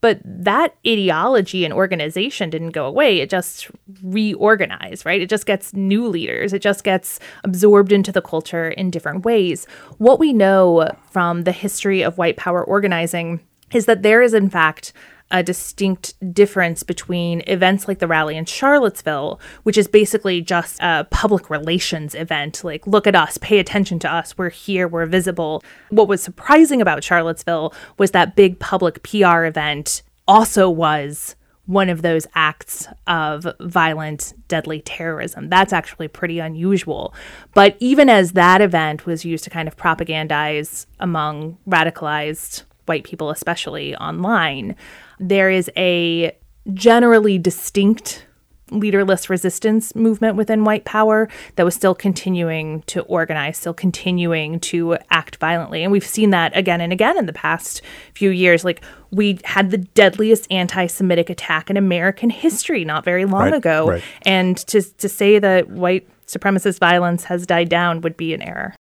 But 0.00 0.20
that 0.24 0.74
ideology 0.86 1.64
and 1.64 1.74
organization 1.74 2.50
didn't 2.50 2.70
go 2.70 2.86
away. 2.86 3.20
It 3.20 3.28
just 3.30 3.70
reorganized, 4.02 5.04
right? 5.04 5.20
It 5.20 5.28
just 5.28 5.46
gets 5.46 5.74
new 5.74 6.06
leaders. 6.06 6.52
It 6.52 6.62
just 6.62 6.84
gets 6.84 7.20
absorbed 7.44 7.92
into 7.92 8.12
the 8.12 8.22
culture 8.22 8.70
in 8.70 8.90
different 8.90 9.24
ways. 9.24 9.66
What 9.98 10.18
we 10.18 10.32
know 10.32 10.88
from 11.10 11.42
the 11.42 11.52
history 11.52 12.02
of 12.02 12.18
white 12.18 12.36
power 12.36 12.64
organizing 12.64 13.40
is 13.72 13.86
that 13.86 14.02
there 14.02 14.22
is, 14.22 14.34
in 14.34 14.50
fact, 14.50 14.92
a 15.30 15.42
distinct 15.42 16.14
difference 16.34 16.82
between 16.82 17.42
events 17.46 17.86
like 17.86 17.98
the 17.98 18.06
rally 18.06 18.36
in 18.36 18.44
Charlottesville, 18.44 19.40
which 19.62 19.78
is 19.78 19.86
basically 19.86 20.40
just 20.40 20.78
a 20.80 21.06
public 21.10 21.50
relations 21.50 22.14
event. 22.14 22.64
Like, 22.64 22.86
look 22.86 23.06
at 23.06 23.14
us, 23.14 23.38
pay 23.38 23.58
attention 23.58 23.98
to 24.00 24.12
us, 24.12 24.36
we're 24.36 24.50
here, 24.50 24.88
we're 24.88 25.06
visible. 25.06 25.62
What 25.90 26.08
was 26.08 26.22
surprising 26.22 26.80
about 26.80 27.04
Charlottesville 27.04 27.74
was 27.98 28.10
that 28.10 28.36
big 28.36 28.58
public 28.58 29.02
PR 29.02 29.44
event 29.44 30.02
also 30.26 30.68
was 30.68 31.36
one 31.66 31.88
of 31.88 32.02
those 32.02 32.26
acts 32.34 32.88
of 33.06 33.46
violent, 33.60 34.34
deadly 34.48 34.80
terrorism. 34.80 35.48
That's 35.48 35.72
actually 35.72 36.08
pretty 36.08 36.40
unusual. 36.40 37.14
But 37.54 37.76
even 37.78 38.08
as 38.08 38.32
that 38.32 38.60
event 38.60 39.06
was 39.06 39.24
used 39.24 39.44
to 39.44 39.50
kind 39.50 39.68
of 39.68 39.76
propagandize 39.76 40.86
among 40.98 41.58
radicalized 41.68 42.64
white 42.86 43.04
people, 43.04 43.30
especially 43.30 43.94
online, 43.96 44.74
there 45.20 45.50
is 45.50 45.70
a 45.76 46.36
generally 46.74 47.38
distinct 47.38 48.26
leaderless 48.72 49.28
resistance 49.28 49.94
movement 49.96 50.36
within 50.36 50.64
white 50.64 50.84
power 50.84 51.28
that 51.56 51.64
was 51.64 51.74
still 51.74 51.94
continuing 51.94 52.82
to 52.82 53.02
organize, 53.02 53.58
still 53.58 53.74
continuing 53.74 54.60
to 54.60 54.96
act 55.10 55.36
violently. 55.36 55.82
And 55.82 55.90
we've 55.90 56.06
seen 56.06 56.30
that 56.30 56.56
again 56.56 56.80
and 56.80 56.92
again 56.92 57.18
in 57.18 57.26
the 57.26 57.32
past 57.32 57.82
few 58.14 58.30
years. 58.30 58.64
Like 58.64 58.80
we 59.10 59.40
had 59.44 59.70
the 59.70 59.78
deadliest 59.78 60.46
anti-Semitic 60.52 61.28
attack 61.30 61.68
in 61.68 61.76
American 61.76 62.30
history 62.30 62.84
not 62.84 63.04
very 63.04 63.24
long 63.24 63.42
Right, 63.42 63.54
ago. 63.54 63.88
right. 63.88 64.02
And 64.22 64.56
to 64.68 64.82
to 64.82 65.08
say 65.08 65.38
that 65.40 65.68
white 65.68 66.08
supremacist 66.26 66.78
violence 66.78 67.24
has 67.24 67.46
died 67.46 67.68
down 67.68 68.00
would 68.02 68.16
be 68.16 68.32
an 68.34 68.42
error. 68.42 68.74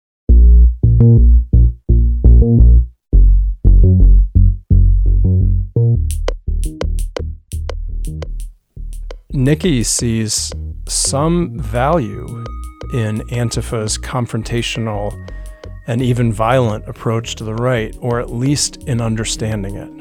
Nikki 9.38 9.84
sees 9.84 10.51
some 10.88 11.60
value 11.60 12.44
in 12.91 13.22
Antifa's 13.32 13.96
confrontational 13.96 15.13
and 15.86 16.01
even 16.01 16.34
violent 16.34 16.89
approach 16.89 17.36
to 17.36 17.44
the 17.44 17.53
right, 17.53 17.96
or 18.00 18.20
at 18.20 18.32
least 18.32 18.77
in 18.88 19.00
understanding 19.00 19.75
it. 19.75 19.91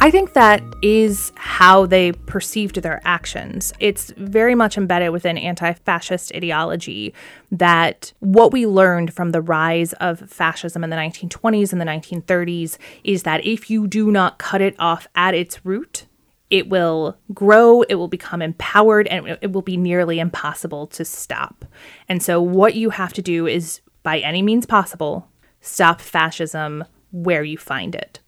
I 0.00 0.10
think 0.10 0.32
that 0.32 0.60
is 0.82 1.30
how 1.36 1.86
they 1.86 2.10
perceived 2.10 2.82
their 2.82 3.00
actions. 3.04 3.72
It's 3.78 4.12
very 4.16 4.56
much 4.56 4.76
embedded 4.76 5.10
within 5.10 5.38
anti 5.38 5.72
fascist 5.74 6.34
ideology 6.34 7.14
that 7.52 8.12
what 8.18 8.50
we 8.50 8.66
learned 8.66 9.14
from 9.14 9.30
the 9.30 9.40
rise 9.40 9.92
of 9.94 10.28
fascism 10.28 10.82
in 10.82 10.90
the 10.90 10.96
1920s 10.96 11.70
and 11.70 11.80
the 11.80 11.84
1930s 11.84 12.76
is 13.04 13.22
that 13.22 13.46
if 13.46 13.70
you 13.70 13.86
do 13.86 14.10
not 14.10 14.38
cut 14.38 14.60
it 14.60 14.74
off 14.80 15.06
at 15.14 15.32
its 15.32 15.64
root, 15.64 16.06
it 16.54 16.68
will 16.68 17.18
grow, 17.34 17.82
it 17.82 17.96
will 17.96 18.06
become 18.06 18.40
empowered, 18.40 19.08
and 19.08 19.36
it 19.42 19.50
will 19.50 19.60
be 19.60 19.76
nearly 19.76 20.20
impossible 20.20 20.86
to 20.86 21.04
stop. 21.04 21.64
And 22.08 22.22
so, 22.22 22.40
what 22.40 22.76
you 22.76 22.90
have 22.90 23.12
to 23.14 23.22
do 23.22 23.48
is, 23.48 23.80
by 24.04 24.20
any 24.20 24.40
means 24.40 24.64
possible, 24.64 25.28
stop 25.60 26.00
fascism 26.00 26.84
where 27.10 27.42
you 27.42 27.58
find 27.58 27.96
it. 27.96 28.20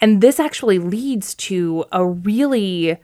And 0.00 0.22
this 0.22 0.40
actually 0.40 0.78
leads 0.78 1.34
to 1.34 1.84
a 1.92 2.06
really 2.06 2.96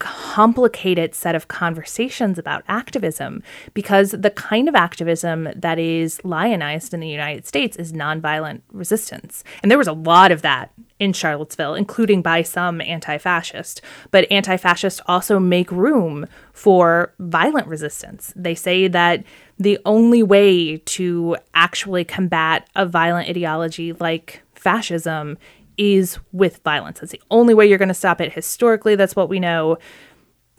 complicated 0.00 1.14
set 1.14 1.36
of 1.36 1.46
conversations 1.46 2.40
about 2.40 2.64
activism 2.66 3.40
because 3.72 4.10
the 4.10 4.30
kind 4.30 4.68
of 4.68 4.74
activism 4.74 5.48
that 5.54 5.78
is 5.78 6.20
lionized 6.24 6.92
in 6.92 6.98
the 6.98 7.08
United 7.08 7.46
States 7.46 7.76
is 7.76 7.92
nonviolent 7.92 8.62
resistance. 8.72 9.44
And 9.62 9.70
there 9.70 9.78
was 9.78 9.86
a 9.86 9.92
lot 9.92 10.32
of 10.32 10.42
that 10.42 10.72
in 11.00 11.12
Charlottesville, 11.12 11.74
including 11.74 12.22
by 12.22 12.42
some 12.42 12.80
anti 12.80 13.18
fascist. 13.18 13.80
But 14.10 14.30
anti 14.30 14.56
fascists 14.56 15.00
also 15.06 15.38
make 15.38 15.70
room 15.70 16.26
for 16.52 17.12
violent 17.18 17.66
resistance. 17.66 18.32
They 18.34 18.54
say 18.54 18.88
that 18.88 19.24
the 19.58 19.78
only 19.84 20.22
way 20.22 20.78
to 20.78 21.36
actually 21.54 22.04
combat 22.04 22.68
a 22.74 22.86
violent 22.86 23.28
ideology 23.28 23.92
like 23.92 24.42
fascism 24.54 25.38
is 25.76 26.18
with 26.32 26.58
violence. 26.58 27.00
That's 27.00 27.12
the 27.12 27.22
only 27.30 27.54
way 27.54 27.66
you're 27.66 27.78
going 27.78 27.88
to 27.88 27.94
stop 27.94 28.20
it. 28.20 28.32
Historically, 28.32 28.96
that's 28.96 29.14
what 29.14 29.28
we 29.28 29.38
know. 29.38 29.78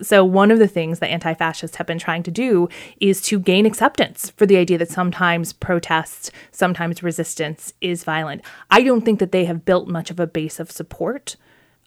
So, 0.01 0.24
one 0.24 0.51
of 0.51 0.60
the 0.60 0.68
things 0.68 1.00
that 1.00 1.10
anti 1.10 1.34
fascists 1.34 1.77
have 1.77 1.88
been 1.88 2.00
trying 2.00 2.24
to 2.24 2.32
do 2.32 2.70
is 3.00 3.22
to 3.24 3.39
gain 3.39 3.65
acceptance 3.65 4.29
for 4.32 4.46
the 4.46 4.58
idea 4.58 4.77
that 4.77 4.89
sometimes 4.89 5.53
protests, 5.53 6.32
sometimes 6.51 7.03
resistance 7.03 7.74
is 7.82 8.03
violent. 8.03 8.41
I 8.72 8.84
don't 8.84 9.01
think 9.01 9.20
that 9.20 9.32
they 9.32 9.46
have 9.46 9.65
built 9.65 9.88
much 9.88 10.12
of 10.12 10.20
a 10.20 10.27
base 10.27 10.60
of 10.60 10.72
support 10.72 11.36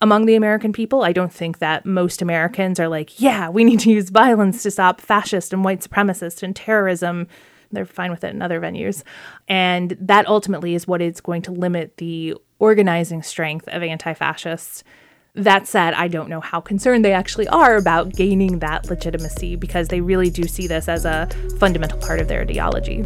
among 0.02 0.26
the 0.26 0.35
American 0.35 0.73
people. 0.73 1.02
I 1.02 1.12
don't 1.12 1.33
think 1.33 1.59
that 1.61 1.87
most 1.87 2.21
Americans 2.21 2.81
are 2.81 2.88
like, 2.88 3.21
yeah, 3.21 3.49
we 3.49 3.62
need 3.64 3.81
to 3.81 3.90
use 3.90 4.11
violence 4.11 4.62
to 4.64 4.71
stop 4.71 5.00
fascist 5.00 5.52
and 5.52 5.64
white 5.64 5.81
supremacist 5.81 6.42
and 6.42 6.54
terrorism. 6.54 7.28
They're 7.71 7.87
fine 7.87 8.11
with 8.11 8.25
it 8.25 8.35
in 8.35 8.42
other 8.42 8.61
venues. 8.61 9.04
And 9.49 9.97
that 10.00 10.26
ultimately 10.26 10.75
is 10.75 10.87
what 10.87 11.00
is 11.00 11.21
going 11.21 11.42
to 11.42 11.52
limit 11.52 11.97
the 11.97 12.35
organizing 12.59 13.23
strength 13.23 13.69
of 13.69 13.83
anti 13.83 14.12
fascists. 14.12 14.85
That 15.34 15.66
said, 15.66 15.94
I 15.94 16.08
don't 16.08 16.28
know 16.28 16.42
how 16.42 16.60
concerned 16.60 17.06
they 17.06 17.14
actually 17.14 17.48
are 17.48 17.76
about 17.78 18.12
gaining 18.12 18.58
that 18.58 18.90
legitimacy 18.90 19.56
because 19.56 19.88
they 19.88 20.02
really 20.02 20.28
do 20.28 20.42
see 20.42 20.66
this 20.66 20.90
as 20.90 21.06
a 21.06 21.26
fundamental 21.58 21.98
part 22.00 22.20
of 22.20 22.28
their 22.28 22.42
ideology. 22.42 22.98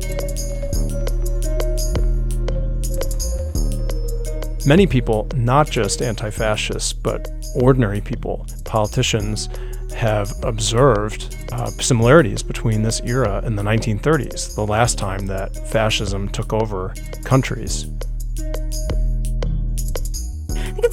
Many 4.67 4.89
people, 4.89 5.28
not 5.36 5.71
just 5.71 6.02
anti 6.02 6.30
fascists, 6.30 6.93
but 6.93 7.28
ordinary 7.54 8.00
people, 8.00 8.45
politicians, 8.65 9.49
have 9.95 10.32
observed 10.43 11.36
uh, 11.52 11.67
similarities 11.67 12.43
between 12.43 12.82
this 12.82 13.00
era 13.02 13.41
and 13.45 13.56
the 13.56 13.62
1930s, 13.62 14.56
the 14.56 14.67
last 14.67 14.99
time 14.99 15.26
that 15.26 15.56
fascism 15.69 16.28
took 16.28 16.52
over 16.52 16.93
countries. 17.25 17.86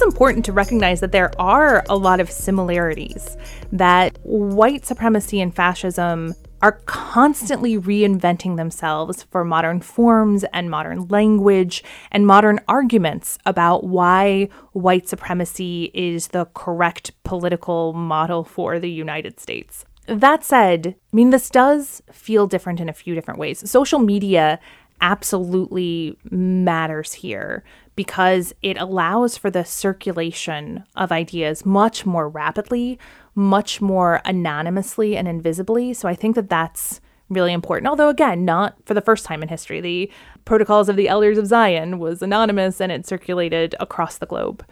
Important 0.04 0.44
to 0.44 0.52
recognize 0.52 1.00
that 1.00 1.12
there 1.12 1.32
are 1.40 1.82
a 1.88 1.96
lot 1.96 2.20
of 2.20 2.30
similarities, 2.30 3.38
that 3.72 4.18
white 4.22 4.84
supremacy 4.84 5.40
and 5.40 5.54
fascism 5.54 6.34
are 6.60 6.80
constantly 6.84 7.78
reinventing 7.78 8.56
themselves 8.56 9.22
for 9.24 9.44
modern 9.44 9.80
forms 9.80 10.44
and 10.52 10.70
modern 10.70 11.08
language 11.08 11.82
and 12.12 12.26
modern 12.26 12.60
arguments 12.68 13.38
about 13.46 13.84
why 13.84 14.48
white 14.72 15.08
supremacy 15.08 15.90
is 15.94 16.28
the 16.28 16.44
correct 16.54 17.12
political 17.24 17.94
model 17.94 18.44
for 18.44 18.78
the 18.78 18.90
United 18.90 19.40
States. 19.40 19.86
That 20.06 20.44
said, 20.44 20.96
I 21.12 21.16
mean, 21.16 21.30
this 21.30 21.48
does 21.48 22.02
feel 22.12 22.46
different 22.46 22.78
in 22.78 22.90
a 22.90 22.94
few 22.94 23.14
different 23.14 23.40
ways. 23.40 23.68
Social 23.68 23.98
media 23.98 24.60
absolutely 25.00 26.16
matters 26.30 27.14
here 27.14 27.64
because 27.96 28.52
it 28.62 28.76
allows 28.78 29.36
for 29.36 29.50
the 29.50 29.64
circulation 29.64 30.84
of 30.96 31.12
ideas 31.12 31.64
much 31.64 32.04
more 32.04 32.28
rapidly, 32.28 32.98
much 33.34 33.80
more 33.80 34.20
anonymously 34.24 35.16
and 35.16 35.28
invisibly. 35.28 35.94
So 35.94 36.08
I 36.08 36.14
think 36.14 36.34
that 36.36 36.48
that's 36.48 37.00
really 37.28 37.52
important. 37.52 37.88
Although, 37.88 38.08
again, 38.08 38.44
not 38.44 38.76
for 38.84 38.94
the 38.94 39.00
first 39.00 39.24
time 39.24 39.42
in 39.42 39.48
history. 39.48 39.80
The 39.80 40.10
Protocols 40.44 40.88
of 40.88 40.96
the 40.96 41.08
Elders 41.08 41.38
of 41.38 41.46
Zion 41.46 41.98
was 41.98 42.22
anonymous 42.22 42.80
and 42.80 42.92
it 42.92 43.06
circulated 43.06 43.74
across 43.80 44.18
the 44.18 44.26
globe. 44.26 44.64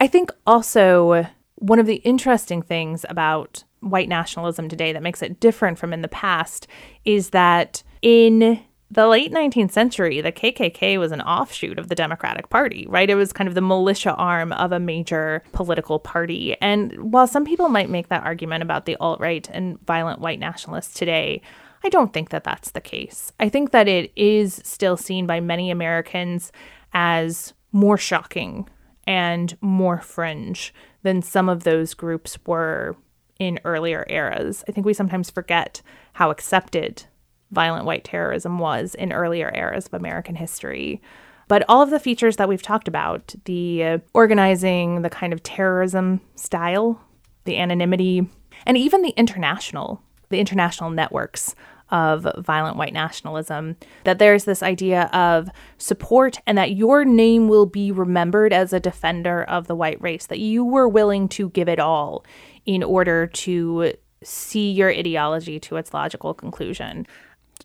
I 0.00 0.06
think 0.06 0.30
also 0.46 1.26
one 1.56 1.78
of 1.78 1.86
the 1.86 1.96
interesting 1.96 2.62
things 2.62 3.04
about 3.08 3.64
white 3.80 4.08
nationalism 4.08 4.68
today 4.68 4.92
that 4.92 5.02
makes 5.02 5.22
it 5.22 5.40
different 5.40 5.78
from 5.78 5.92
in 5.92 6.02
the 6.02 6.08
past 6.08 6.66
is 7.04 7.30
that 7.30 7.82
in 8.02 8.62
the 8.90 9.08
late 9.08 9.32
19th 9.32 9.72
century, 9.72 10.20
the 10.20 10.30
KKK 10.30 10.98
was 10.98 11.10
an 11.10 11.20
offshoot 11.20 11.78
of 11.78 11.88
the 11.88 11.94
Democratic 11.94 12.48
Party, 12.50 12.86
right? 12.88 13.10
It 13.10 13.16
was 13.16 13.32
kind 13.32 13.48
of 13.48 13.54
the 13.54 13.60
militia 13.60 14.14
arm 14.14 14.52
of 14.52 14.70
a 14.70 14.78
major 14.78 15.42
political 15.52 15.98
party. 15.98 16.56
And 16.60 17.12
while 17.12 17.26
some 17.26 17.44
people 17.44 17.68
might 17.68 17.90
make 17.90 18.08
that 18.08 18.22
argument 18.24 18.62
about 18.62 18.86
the 18.86 18.96
alt 18.96 19.18
right 19.18 19.48
and 19.52 19.80
violent 19.86 20.20
white 20.20 20.38
nationalists 20.38 20.94
today, 20.94 21.42
I 21.82 21.88
don't 21.88 22.12
think 22.12 22.30
that 22.30 22.44
that's 22.44 22.70
the 22.70 22.80
case. 22.80 23.32
I 23.40 23.48
think 23.48 23.72
that 23.72 23.88
it 23.88 24.12
is 24.14 24.60
still 24.64 24.96
seen 24.96 25.26
by 25.26 25.40
many 25.40 25.70
Americans 25.70 26.52
as 26.92 27.54
more 27.72 27.98
shocking 27.98 28.68
and 29.06 29.56
more 29.60 30.00
fringe 30.00 30.72
than 31.02 31.22
some 31.22 31.48
of 31.48 31.64
those 31.64 31.94
groups 31.94 32.38
were 32.46 32.96
in 33.38 33.60
earlier 33.64 34.06
eras. 34.08 34.64
I 34.68 34.72
think 34.72 34.86
we 34.86 34.94
sometimes 34.94 35.30
forget 35.30 35.82
how 36.14 36.30
accepted 36.30 37.04
violent 37.50 37.84
white 37.84 38.04
terrorism 38.04 38.58
was 38.58 38.94
in 38.94 39.12
earlier 39.12 39.52
eras 39.54 39.86
of 39.86 39.94
American 39.94 40.34
history. 40.34 41.00
But 41.48 41.64
all 41.68 41.82
of 41.82 41.90
the 41.90 42.00
features 42.00 42.36
that 42.36 42.48
we've 42.48 42.62
talked 42.62 42.88
about 42.88 43.34
the 43.44 44.00
organizing, 44.14 45.02
the 45.02 45.10
kind 45.10 45.32
of 45.32 45.42
terrorism 45.42 46.20
style, 46.34 47.00
the 47.44 47.56
anonymity, 47.56 48.28
and 48.66 48.76
even 48.76 49.02
the 49.02 49.14
international, 49.16 50.02
the 50.28 50.40
international 50.40 50.90
networks 50.90 51.54
of 51.90 52.26
violent 52.38 52.76
white 52.76 52.92
nationalism, 52.92 53.76
that 54.02 54.18
there's 54.18 54.42
this 54.42 54.60
idea 54.60 55.04
of 55.12 55.48
support 55.78 56.40
and 56.44 56.58
that 56.58 56.72
your 56.72 57.04
name 57.04 57.48
will 57.48 57.66
be 57.66 57.92
remembered 57.92 58.52
as 58.52 58.72
a 58.72 58.80
defender 58.80 59.44
of 59.44 59.68
the 59.68 59.76
white 59.76 60.00
race, 60.02 60.26
that 60.26 60.40
you 60.40 60.64
were 60.64 60.88
willing 60.88 61.28
to 61.28 61.50
give 61.50 61.68
it 61.68 61.78
all 61.78 62.24
in 62.64 62.82
order 62.82 63.28
to 63.28 63.92
see 64.24 64.72
your 64.72 64.90
ideology 64.90 65.60
to 65.60 65.76
its 65.76 65.94
logical 65.94 66.34
conclusion. 66.34 67.06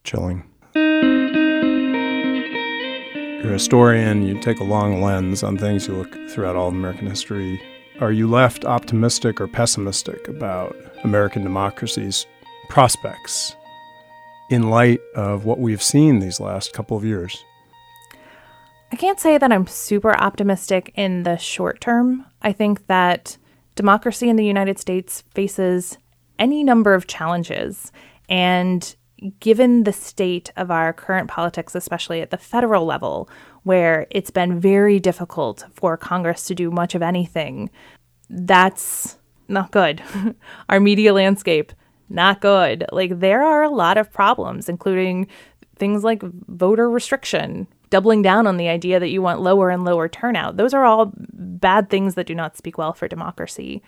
Chilling. 0.04 0.44
You're 3.42 3.50
a 3.50 3.54
historian, 3.54 4.24
you 4.24 4.40
take 4.40 4.60
a 4.60 4.64
long 4.64 5.02
lens 5.02 5.44
on 5.44 5.58
things, 5.58 5.88
you 5.88 5.96
look 5.96 6.14
throughout 6.30 6.56
all 6.56 6.68
of 6.68 6.74
American 6.74 7.08
history. 7.08 7.62
Are 8.00 8.12
you 8.12 8.28
left 8.28 8.66
optimistic 8.66 9.42
or 9.42 9.48
pessimistic 9.48 10.28
about 10.28 10.76
American 11.04 11.44
democracy's 11.44 12.26
prospects 12.70 13.56
in 14.50 14.70
light 14.70 15.00
of 15.16 15.46
what 15.46 15.60
we've 15.60 15.82
seen 15.82 16.20
these 16.20 16.40
last 16.40 16.74
couple 16.74 16.98
of 16.98 17.06
years? 17.06 17.44
I 18.92 18.96
can't 18.96 19.20
say 19.20 19.38
that 19.38 19.52
I'm 19.52 19.68
super 19.68 20.16
optimistic 20.16 20.92
in 20.96 21.24
the 21.24 21.38
short 21.38 21.80
term. 21.80 22.26
I 22.42 22.52
think 22.52 22.88
that 22.88 23.38
democracy 23.76 24.30
in 24.30 24.36
the 24.36 24.46
United 24.46 24.78
States 24.80 25.24
faces 25.34 25.98
any 26.38 26.64
number 26.64 26.94
of 26.94 27.08
challenges. 27.08 27.92
And 28.28 28.96
given 29.40 29.84
the 29.84 29.94
state 29.94 30.52
of 30.58 30.72
our 30.72 30.94
current 30.94 31.30
politics, 31.30 31.76
especially 31.76 32.22
at 32.22 32.32
the 32.32 32.38
federal 32.38 32.86
level, 32.86 33.30
where 33.64 34.08
it's 34.10 34.32
been 34.32 34.60
very 34.60 35.00
difficult 35.00 35.66
for 35.74 35.98
Congress 35.98 36.46
to 36.46 36.56
do 36.56 36.72
much 36.72 36.96
of 36.96 37.02
anything, 37.02 37.70
that's 38.30 39.18
not 39.48 39.72
good. 39.72 40.02
our 40.70 40.80
media 40.80 41.14
landscape, 41.14 41.72
not 42.10 42.42
good. 42.42 42.86
Like, 42.92 43.20
there 43.20 43.44
are 43.44 43.64
a 43.64 43.70
lot 43.70 43.98
of 43.98 44.12
problems, 44.12 44.68
including 44.68 45.28
things 45.78 46.04
like 46.04 46.24
voter 46.48 46.90
restriction, 46.90 47.68
doubling 47.90 48.22
down 48.22 48.48
on 48.48 48.58
the 48.58 48.70
idea 48.70 49.00
that 49.00 49.10
you 49.10 49.22
want 49.22 49.42
lower 49.42 49.70
and 49.70 49.84
lower 49.84 50.08
turnout. 50.08 50.58
Those 50.58 50.74
are 50.74 50.86
all 50.86 51.12
bad 51.16 51.90
things 51.90 52.16
that 52.16 52.28
do 52.28 52.34
not 52.36 52.58
speak 52.58 52.78
well 52.78 52.94
for 52.94 53.08
democracy. 53.08 53.84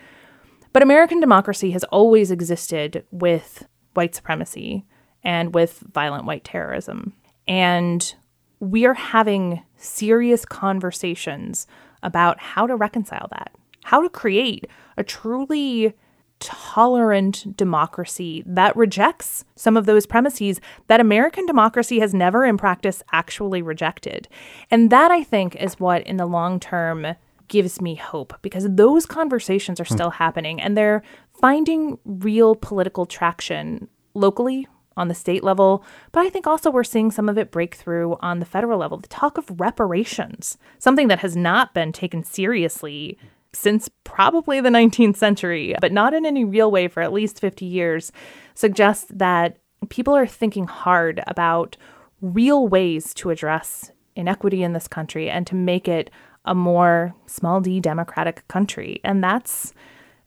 But 0.73 0.83
American 0.83 1.19
democracy 1.19 1.71
has 1.71 1.83
always 1.85 2.31
existed 2.31 3.05
with 3.11 3.67
white 3.93 4.15
supremacy 4.15 4.85
and 5.23 5.53
with 5.53 5.83
violent 5.91 6.25
white 6.25 6.43
terrorism. 6.43 7.13
And 7.47 8.13
we 8.59 8.85
are 8.85 8.93
having 8.93 9.61
serious 9.77 10.45
conversations 10.45 11.67
about 12.01 12.39
how 12.39 12.67
to 12.67 12.75
reconcile 12.75 13.27
that, 13.31 13.51
how 13.83 14.01
to 14.01 14.09
create 14.09 14.67
a 14.97 15.03
truly 15.03 15.93
tolerant 16.39 17.55
democracy 17.55 18.43
that 18.45 18.75
rejects 18.75 19.45
some 19.55 19.77
of 19.77 19.85
those 19.85 20.05
premises 20.05 20.59
that 20.87 20.99
American 20.99 21.45
democracy 21.45 21.99
has 21.99 22.13
never 22.13 22.43
in 22.43 22.57
practice 22.57 23.01
actually 23.13 23.61
rejected. 23.61 24.27
And 24.69 24.89
that, 24.89 25.09
I 25.09 25.23
think, 25.23 25.55
is 25.55 25.79
what 25.79 26.03
in 26.03 26.17
the 26.17 26.25
long 26.25 26.59
term 26.59 27.15
gives 27.47 27.81
me 27.81 27.95
hope 27.95 28.33
because 28.41 28.67
those 28.69 29.05
conversations 29.05 29.79
are 29.79 29.85
hmm. 29.85 29.93
still 29.93 30.09
happening 30.09 30.59
and 30.59 30.75
they're 30.75 31.03
finding 31.39 31.97
real 32.05 32.55
political 32.55 33.05
traction 33.05 33.87
locally 34.13 34.67
on 34.95 35.07
the 35.07 35.15
state 35.15 35.43
level, 35.43 35.83
but 36.11 36.25
I 36.25 36.29
think 36.29 36.47
also 36.47 36.71
we're 36.71 36.83
seeing 36.83 37.11
some 37.11 37.29
of 37.29 37.37
it 37.37 37.51
break 37.51 37.75
through 37.75 38.17
on 38.21 38.39
the 38.39 38.45
federal 38.45 38.79
level. 38.79 38.97
The 38.97 39.07
talk 39.07 39.37
of 39.37 39.59
reparations, 39.59 40.57
something 40.79 41.07
that 41.07 41.19
has 41.19 41.35
not 41.35 41.73
been 41.73 41.91
taken 41.91 42.23
seriously 42.23 43.17
since 43.53 43.89
probably 44.03 44.61
the 44.61 44.69
19th 44.69 45.17
century, 45.17 45.75
but 45.79 45.91
not 45.91 46.13
in 46.13 46.25
any 46.25 46.43
real 46.45 46.71
way 46.71 46.87
for 46.87 47.01
at 47.01 47.13
least 47.13 47.39
50 47.39 47.65
years, 47.65 48.11
suggests 48.55 49.07
that 49.09 49.57
people 49.89 50.15
are 50.15 50.27
thinking 50.27 50.67
hard 50.67 51.21
about 51.27 51.77
real 52.21 52.67
ways 52.67 53.13
to 53.13 53.29
address 53.29 53.91
inequity 54.15 54.63
in 54.63 54.73
this 54.73 54.87
country 54.87 55.29
and 55.29 55.45
to 55.47 55.55
make 55.55 55.87
it 55.87 56.09
a 56.45 56.55
more 56.55 57.13
small 57.25 57.61
d 57.61 57.79
democratic 57.79 58.47
country. 58.47 58.99
And 59.03 59.23
that's, 59.23 59.73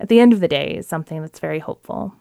at 0.01 0.09
the 0.09 0.21
end 0.21 0.33
of 0.33 0.41
the 0.41 0.49
day, 0.49 0.81
something 0.83 1.21
that's 1.21 1.41
very 1.41 1.59
hopeful. 1.59 2.15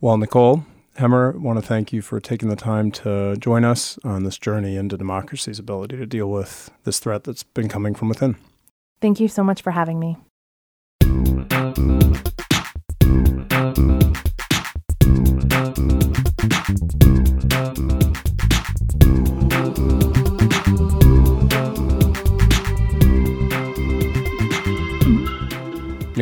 Well, 0.00 0.16
Nicole, 0.16 0.64
Hemmer, 0.96 1.34
I 1.34 1.38
want 1.38 1.58
to 1.58 1.66
thank 1.66 1.92
you 1.92 2.02
for 2.02 2.20
taking 2.20 2.48
the 2.48 2.56
time 2.56 2.90
to 2.92 3.36
join 3.36 3.64
us 3.64 3.98
on 4.04 4.22
this 4.22 4.38
journey 4.38 4.76
into 4.76 4.96
democracy's 4.96 5.58
ability 5.58 5.96
to 5.96 6.06
deal 6.06 6.30
with 6.30 6.70
this 6.84 7.00
threat 7.00 7.24
that's 7.24 7.42
been 7.42 7.68
coming 7.68 7.94
from 7.94 8.08
within. 8.08 8.36
Thank 9.00 9.18
you 9.18 9.28
so 9.28 9.42
much 9.42 9.60
for 9.60 9.72
having 9.72 9.98
me. 9.98 10.16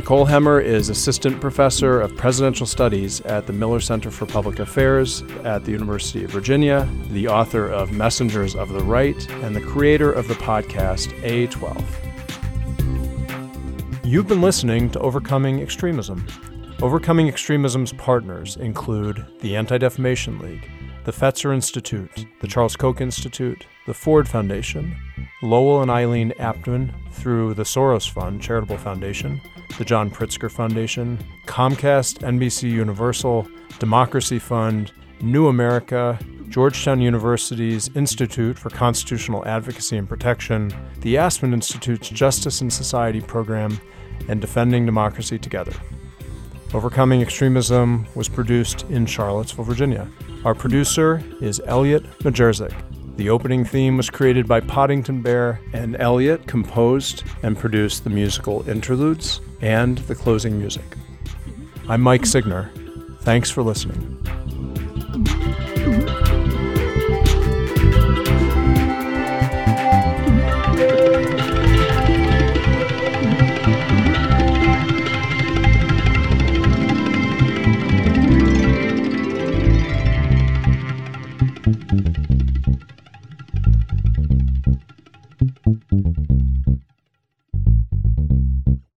Nicole 0.02 0.26
Hemmer 0.26 0.60
is 0.60 0.88
Assistant 0.88 1.40
Professor 1.40 2.00
of 2.00 2.16
Presidential 2.16 2.66
Studies 2.66 3.20
at 3.20 3.46
the 3.46 3.52
Miller 3.52 3.78
Center 3.78 4.10
for 4.10 4.26
Public 4.26 4.58
Affairs 4.58 5.22
at 5.44 5.64
the 5.64 5.70
University 5.70 6.24
of 6.24 6.32
Virginia, 6.32 6.88
the 7.10 7.28
author 7.28 7.68
of 7.68 7.92
Messengers 7.92 8.56
of 8.56 8.70
the 8.70 8.82
Right, 8.82 9.30
and 9.44 9.54
the 9.54 9.60
creator 9.60 10.10
of 10.10 10.26
the 10.26 10.34
podcast 10.34 11.12
A12. 11.22 11.84
You've 14.04 14.26
been 14.26 14.42
listening 14.42 14.90
to 14.90 14.98
Overcoming 14.98 15.60
Extremism. 15.60 16.26
Overcoming 16.82 17.28
Extremism's 17.28 17.92
partners 17.92 18.56
include 18.56 19.24
the 19.38 19.54
Anti 19.54 19.78
Defamation 19.78 20.40
League, 20.40 20.68
the 21.04 21.12
Fetzer 21.12 21.54
Institute, 21.54 22.26
the 22.40 22.48
Charles 22.48 22.74
Koch 22.74 23.00
Institute, 23.00 23.66
the 23.86 23.94
Ford 23.94 24.28
Foundation, 24.28 24.96
Lowell 25.42 25.80
and 25.80 25.92
Eileen 25.92 26.32
Aptman 26.40 26.92
through 27.12 27.54
the 27.54 27.62
Soros 27.62 28.10
Fund 28.10 28.42
Charitable 28.42 28.78
Foundation, 28.78 29.40
the 29.78 29.84
John 29.84 30.10
Pritzker 30.10 30.50
Foundation, 30.50 31.18
Comcast, 31.46 32.18
NBC 32.18 32.70
Universal, 32.70 33.48
Democracy 33.78 34.38
Fund, 34.38 34.92
New 35.20 35.48
America, 35.48 36.18
Georgetown 36.48 37.00
University's 37.00 37.88
Institute 37.94 38.58
for 38.58 38.70
Constitutional 38.70 39.46
Advocacy 39.46 39.96
and 39.96 40.08
Protection, 40.08 40.72
the 41.00 41.16
Aspen 41.16 41.52
Institute's 41.52 42.08
Justice 42.08 42.60
and 42.60 42.72
Society 42.72 43.20
program, 43.20 43.80
and 44.28 44.40
Defending 44.40 44.84
Democracy 44.84 45.38
Together. 45.38 45.72
Overcoming 46.74 47.22
Extremism 47.22 48.06
was 48.14 48.28
produced 48.28 48.84
in 48.90 49.06
Charlottesville, 49.06 49.64
Virginia. 49.64 50.08
Our 50.44 50.54
producer 50.54 51.22
is 51.40 51.60
Elliot 51.66 52.02
Majerzik. 52.20 52.74
The 53.22 53.30
opening 53.30 53.64
theme 53.64 53.96
was 53.96 54.10
created 54.10 54.48
by 54.48 54.58
Poddington 54.58 55.22
Bear, 55.22 55.60
and 55.72 55.94
Elliot 56.00 56.48
composed 56.48 57.22
and 57.44 57.56
produced 57.56 58.02
the 58.02 58.10
musical 58.10 58.68
interludes 58.68 59.40
and 59.60 59.98
the 59.98 60.16
closing 60.16 60.58
music. 60.58 60.96
I'm 61.88 62.00
Mike 62.00 62.26
Signer. 62.26 62.72
Thanks 63.20 63.48
for 63.48 63.62
listening. 63.62 64.18